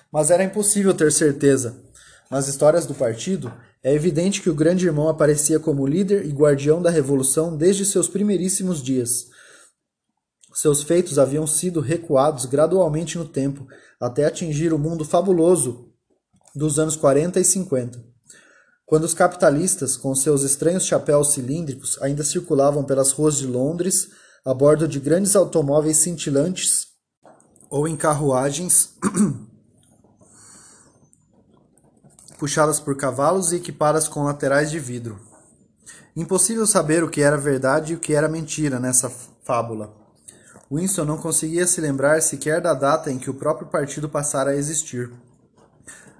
Mas 0.10 0.32
era 0.32 0.44
impossível 0.44 0.94
ter 0.94 1.12
certeza. 1.12 1.84
Nas 2.32 2.48
histórias 2.48 2.86
do 2.86 2.96
partido, 2.96 3.54
é 3.88 3.94
evidente 3.94 4.42
que 4.42 4.50
o 4.50 4.54
grande 4.54 4.86
irmão 4.86 5.08
aparecia 5.08 5.62
como 5.62 5.88
líder 5.88 6.26
e 6.26 6.34
guardião 6.34 6.82
da 6.82 6.90
revolução 6.90 7.56
desde 7.56 7.86
seus 7.86 8.10
primeiríssimos 8.10 8.84
dias. 8.84 9.28
Seus 10.54 10.84
feitos 10.84 11.18
haviam 11.18 11.48
sido 11.48 11.80
recuados 11.80 12.44
gradualmente 12.44 13.18
no 13.18 13.24
tempo, 13.24 13.66
até 13.98 14.26
atingir 14.26 14.74
o 14.74 14.78
mundo 14.78 15.06
fabuloso 15.06 15.90
dos 16.54 16.78
anos 16.78 16.98
40 16.98 17.40
e 17.40 17.46
50. 17.46 18.04
Quando 18.86 19.06
os 19.06 19.14
capitalistas, 19.14 19.96
com 19.96 20.14
seus 20.14 20.44
estranhos 20.44 20.86
chapéus 20.86 21.32
cilíndricos, 21.32 21.98
ainda 22.02 22.26
circulavam 22.26 22.84
pelas 22.84 23.14
ruas 23.14 23.38
de 23.38 23.48
Londres 23.48 24.10
a 24.44 24.54
bordo 24.54 24.86
de 24.86 25.00
grandes 25.00 25.34
automóveis 25.34 25.96
cintilantes 25.96 26.88
ou 27.70 27.88
em 27.88 27.96
carruagens 27.96 28.98
puxadas 32.38 32.80
por 32.80 32.96
cavalos 32.96 33.52
e 33.52 33.58
equipadas 33.58 34.08
com 34.08 34.24
laterais 34.24 34.70
de 34.70 34.80
vidro. 34.80 35.20
Impossível 36.16 36.66
saber 36.66 37.04
o 37.04 37.10
que 37.10 37.22
era 37.22 37.38
verdade 37.38 37.94
e 37.94 37.96
o 37.96 38.00
que 38.00 38.14
era 38.14 38.28
mentira 38.28 38.80
nessa 38.80 39.12
fábula. 39.44 39.94
Winston 40.72 41.06
não 41.06 41.18
conseguia 41.18 41.66
se 41.66 41.80
lembrar 41.80 42.22
sequer 42.22 42.60
da 42.60 42.74
data 42.74 43.12
em 43.12 43.18
que 43.18 43.30
o 43.30 43.34
próprio 43.34 43.68
partido 43.68 44.10
passara 44.10 44.52
a 44.52 44.56
existir. 44.56 45.12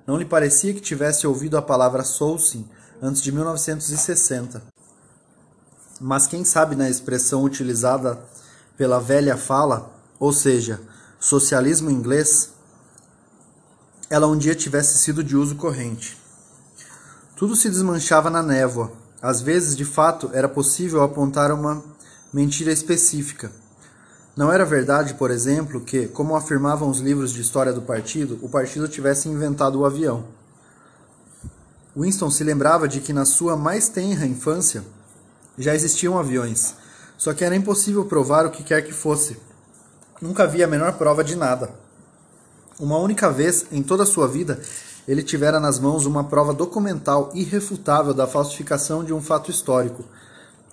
Não 0.06 0.18
lhe 0.18 0.26
parecia 0.26 0.74
que 0.74 0.80
tivesse 0.80 1.28
ouvido 1.28 1.58
a 1.58 1.62
palavra 1.62 2.04
Solsim 2.04 2.68
antes 3.02 3.22
de 3.22 3.32
1960. 3.32 4.62
Mas 6.00 6.28
quem 6.28 6.46
sabe 6.46 6.76
na 6.76 6.90
expressão 6.90 7.44
utilizada 7.44 8.20
pela 8.78 9.00
velha 9.00 9.36
fala, 9.36 9.92
ou 10.20 10.32
seja, 10.32 10.80
socialismo 11.20 11.90
inglês, 11.90 12.54
ela 14.10 14.28
um 14.28 14.38
dia 14.38 14.56
tivesse 14.56 14.98
sido 14.98 15.24
de 15.24 15.36
uso 15.36 15.56
corrente. 15.56 16.18
Tudo 17.36 17.56
se 17.56 17.70
desmanchava 17.70 18.30
na 18.30 18.42
névoa. 18.42 18.92
Às 19.22 19.42
vezes, 19.42 19.76
de 19.76 19.86
fato, 19.86 20.30
era 20.34 20.48
possível 20.48 21.02
apontar 21.04 21.52
uma 21.52 21.84
mentira 22.34 22.72
específica 22.72 23.52
não 24.38 24.52
era 24.52 24.64
verdade, 24.64 25.16
por 25.16 25.32
exemplo, 25.32 25.82
que, 25.82 26.08
como 26.10 26.36
afirmavam 26.36 26.92
os 26.92 27.00
livros 27.00 27.34
de 27.34 27.42
história 27.42 27.74
do 27.74 27.82
partido, 27.82 28.38
o 28.44 28.48
partido 28.48 28.88
tivesse 28.88 29.28
inventado 29.28 29.80
o 29.80 29.86
avião. 29.86 30.26
Winston 31.98 32.30
se 32.30 32.44
lembrava 32.44 32.88
de 32.88 33.02
que 33.02 33.12
na 33.12 33.26
sua 33.26 33.58
mais 33.58 33.90
tenra 33.90 34.28
infância 34.28 34.84
já 35.58 35.74
existiam 35.74 36.20
aviões, 36.20 36.76
só 37.18 37.34
que 37.34 37.44
era 37.44 37.56
impossível 37.56 38.06
provar 38.06 38.46
o 38.46 38.52
que 38.52 38.64
quer 38.64 38.84
que 38.84 38.94
fosse. 38.94 39.38
Nunca 40.22 40.44
havia 40.44 40.66
a 40.66 40.70
menor 40.70 40.94
prova 41.00 41.24
de 41.24 41.36
nada. 41.36 41.72
Uma 42.80 42.98
única 42.98 43.32
vez 43.32 43.66
em 43.72 43.82
toda 43.82 44.04
a 44.04 44.06
sua 44.06 44.28
vida, 44.28 44.62
ele 45.08 45.24
tivera 45.24 45.60
nas 45.60 45.80
mãos 45.80 46.06
uma 46.06 46.26
prova 46.26 46.54
documental 46.54 47.32
irrefutável 47.34 48.14
da 48.14 48.28
falsificação 48.28 49.04
de 49.04 49.12
um 49.12 49.22
fato 49.22 49.50
histórico. 49.50 50.04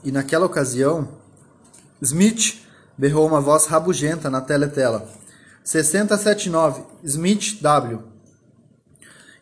E 0.02 0.12
naquela 0.12 0.44
ocasião, 0.44 1.08
Smith 2.02 2.60
berrou 2.98 3.26
uma 3.26 3.40
voz 3.40 3.66
rabugenta 3.66 4.28
na 4.28 4.42
teletela. 4.42 5.08
6079, 5.64 6.82
Smith 7.04 7.62
W. 7.62 8.00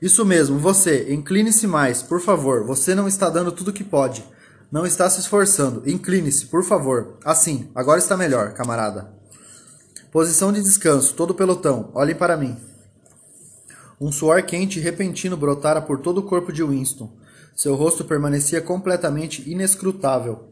Isso 0.00 0.24
mesmo, 0.24 0.58
você, 0.58 1.12
incline-se 1.12 1.66
mais, 1.66 2.02
por 2.02 2.20
favor. 2.20 2.64
Você 2.64 2.94
não 2.94 3.08
está 3.08 3.28
dando 3.28 3.50
tudo 3.50 3.72
que 3.72 3.82
pode. 3.82 4.24
Não 4.70 4.86
está 4.86 5.10
se 5.10 5.20
esforçando. 5.20 5.82
Incline-se, 5.88 6.46
por 6.46 6.62
favor. 6.62 7.18
Assim, 7.24 7.70
agora 7.74 7.98
está 7.98 8.16
melhor, 8.16 8.52
camarada. 8.52 9.21
Posição 10.12 10.52
de 10.52 10.60
descanso, 10.60 11.14
todo 11.14 11.34
pelotão. 11.34 11.90
Olhem 11.94 12.14
para 12.14 12.36
mim. 12.36 12.54
Um 13.98 14.12
suor 14.12 14.42
quente 14.42 14.78
e 14.78 14.82
repentino 14.82 15.38
brotara 15.38 15.80
por 15.80 16.00
todo 16.00 16.18
o 16.18 16.22
corpo 16.24 16.52
de 16.52 16.62
Winston. 16.62 17.16
Seu 17.56 17.74
rosto 17.74 18.04
permanecia 18.04 18.60
completamente 18.60 19.50
inescrutável. 19.50 20.50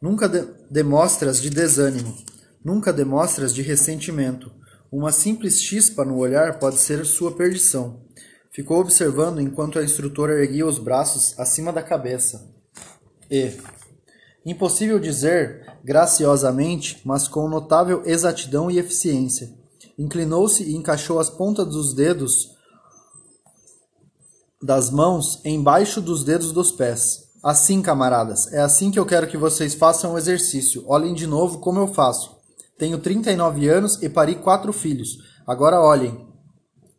Nunca 0.00 0.26
de 0.26 0.46
demonstras 0.70 1.42
de 1.42 1.50
desânimo, 1.50 2.16
nunca 2.64 2.90
demonstras 2.90 3.52
de 3.52 3.60
ressentimento. 3.60 4.50
Uma 4.90 5.12
simples 5.12 5.60
chispa 5.60 6.02
no 6.02 6.16
olhar 6.16 6.58
pode 6.58 6.78
ser 6.78 7.04
sua 7.04 7.32
perdição. 7.32 8.00
Ficou 8.50 8.80
observando 8.80 9.42
enquanto 9.42 9.78
a 9.78 9.84
instrutora 9.84 10.42
erguia 10.42 10.66
os 10.66 10.78
braços 10.78 11.38
acima 11.38 11.70
da 11.70 11.82
cabeça. 11.82 12.50
E, 13.30 13.52
impossível 14.44 14.98
dizer 14.98 15.78
graciosamente, 15.84 17.00
mas 17.04 17.28
com 17.28 17.48
notável 17.48 18.02
exatidão 18.04 18.70
e 18.70 18.78
eficiência, 18.78 19.50
inclinou-se 19.98 20.62
e 20.62 20.76
encaixou 20.76 21.18
as 21.18 21.28
pontas 21.28 21.66
dos 21.66 21.94
dedos 21.94 22.56
das 24.62 24.90
mãos 24.90 25.40
embaixo 25.44 26.00
dos 26.00 26.22
dedos 26.24 26.52
dos 26.52 26.70
pés. 26.70 27.30
Assim, 27.42 27.80
camaradas, 27.80 28.52
é 28.52 28.60
assim 28.60 28.90
que 28.90 28.98
eu 28.98 29.06
quero 29.06 29.26
que 29.26 29.38
vocês 29.38 29.74
façam 29.74 30.12
o 30.12 30.18
exercício. 30.18 30.84
Olhem 30.86 31.14
de 31.14 31.26
novo 31.26 31.58
como 31.58 31.78
eu 31.78 31.88
faço. 31.88 32.36
Tenho 32.78 32.98
39 32.98 33.68
anos 33.68 34.02
e 34.02 34.08
pari 34.08 34.34
quatro 34.34 34.72
filhos. 34.72 35.18
Agora 35.46 35.80
olhem. 35.80 36.28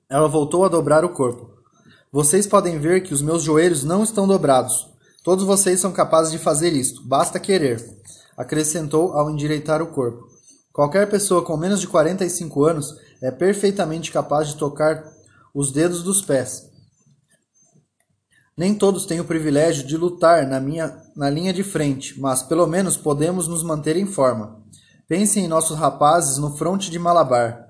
Ela 0.09 0.27
voltou 0.27 0.65
a 0.65 0.67
dobrar 0.67 1.05
o 1.05 1.09
corpo. 1.09 1.51
Vocês 2.11 2.45
podem 2.45 2.79
ver 2.79 3.01
que 3.01 3.13
os 3.13 3.21
meus 3.21 3.43
joelhos 3.43 3.83
não 3.83 4.03
estão 4.03 4.27
dobrados. 4.27 4.90
Todos 5.24 5.45
vocês 5.45 5.80
são 5.80 5.91
capazes 5.91 6.32
de 6.32 6.39
fazer 6.39 6.74
isto, 6.74 7.03
basta 7.07 7.39
querer. 7.39 7.80
Acrescentou 8.36 9.13
ao 9.13 9.30
endireitar 9.30 9.82
o 9.82 9.88
corpo. 9.88 10.28
Qualquer 10.74 11.07
pessoa 11.09 11.43
com 11.43 11.55
menos 11.55 11.80
de 11.80 11.88
45 11.88 12.63
anos 12.63 12.95
é 13.22 13.30
perfeitamente 13.30 14.11
capaz 14.11 14.47
de 14.47 14.55
tocar 14.55 15.03
os 15.53 15.72
dedos 15.72 16.01
dos 16.01 16.22
pés. 16.22 16.69
Nem 18.57 18.74
todos 18.74 19.05
têm 19.05 19.19
o 19.19 19.26
privilégio 19.26 19.86
de 19.86 19.95
lutar 19.95 20.47
na, 20.47 20.59
minha, 20.59 20.97
na 21.15 21.30
linha 21.30 21.53
de 21.53 21.63
frente, 21.63 22.19
mas 22.19 22.41
pelo 22.41 22.65
menos 22.65 22.97
podemos 22.97 23.47
nos 23.47 23.63
manter 23.63 23.97
em 23.97 24.07
forma. 24.07 24.59
Pensem 25.07 25.45
em 25.45 25.47
nossos 25.47 25.78
rapazes 25.78 26.38
no 26.38 26.57
fronte 26.57 26.89
de 26.89 26.97
Malabar. 26.97 27.67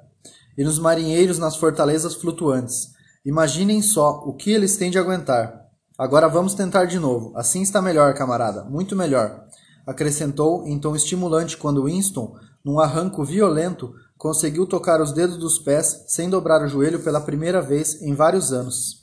e 0.57 0.63
nos 0.63 0.79
marinheiros 0.79 1.39
nas 1.39 1.55
fortalezas 1.55 2.13
flutuantes. 2.13 2.89
Imaginem 3.25 3.81
só 3.81 4.23
o 4.25 4.33
que 4.33 4.51
eles 4.51 4.77
têm 4.77 4.91
de 4.91 4.99
aguentar. 4.99 5.60
Agora 6.01 6.27
vamos 6.27 6.55
tentar 6.55 6.85
de 6.85 6.97
novo. 6.97 7.31
Assim 7.35 7.61
está 7.61 7.79
melhor, 7.79 8.15
camarada, 8.15 8.63
muito 8.63 8.95
melhor. 8.95 9.45
Acrescentou 9.85 10.65
em 10.65 10.79
tom 10.79 10.95
estimulante 10.95 11.55
quando 11.55 11.83
Winston, 11.83 12.35
num 12.65 12.79
arranco 12.79 13.23
violento, 13.23 13.93
conseguiu 14.17 14.65
tocar 14.65 14.99
os 14.99 15.11
dedos 15.11 15.37
dos 15.37 15.59
pés 15.59 16.05
sem 16.07 16.27
dobrar 16.27 16.63
o 16.63 16.67
joelho 16.67 17.03
pela 17.03 17.21
primeira 17.21 17.61
vez 17.61 18.01
em 18.01 18.15
vários 18.15 18.51
anos. 18.51 19.00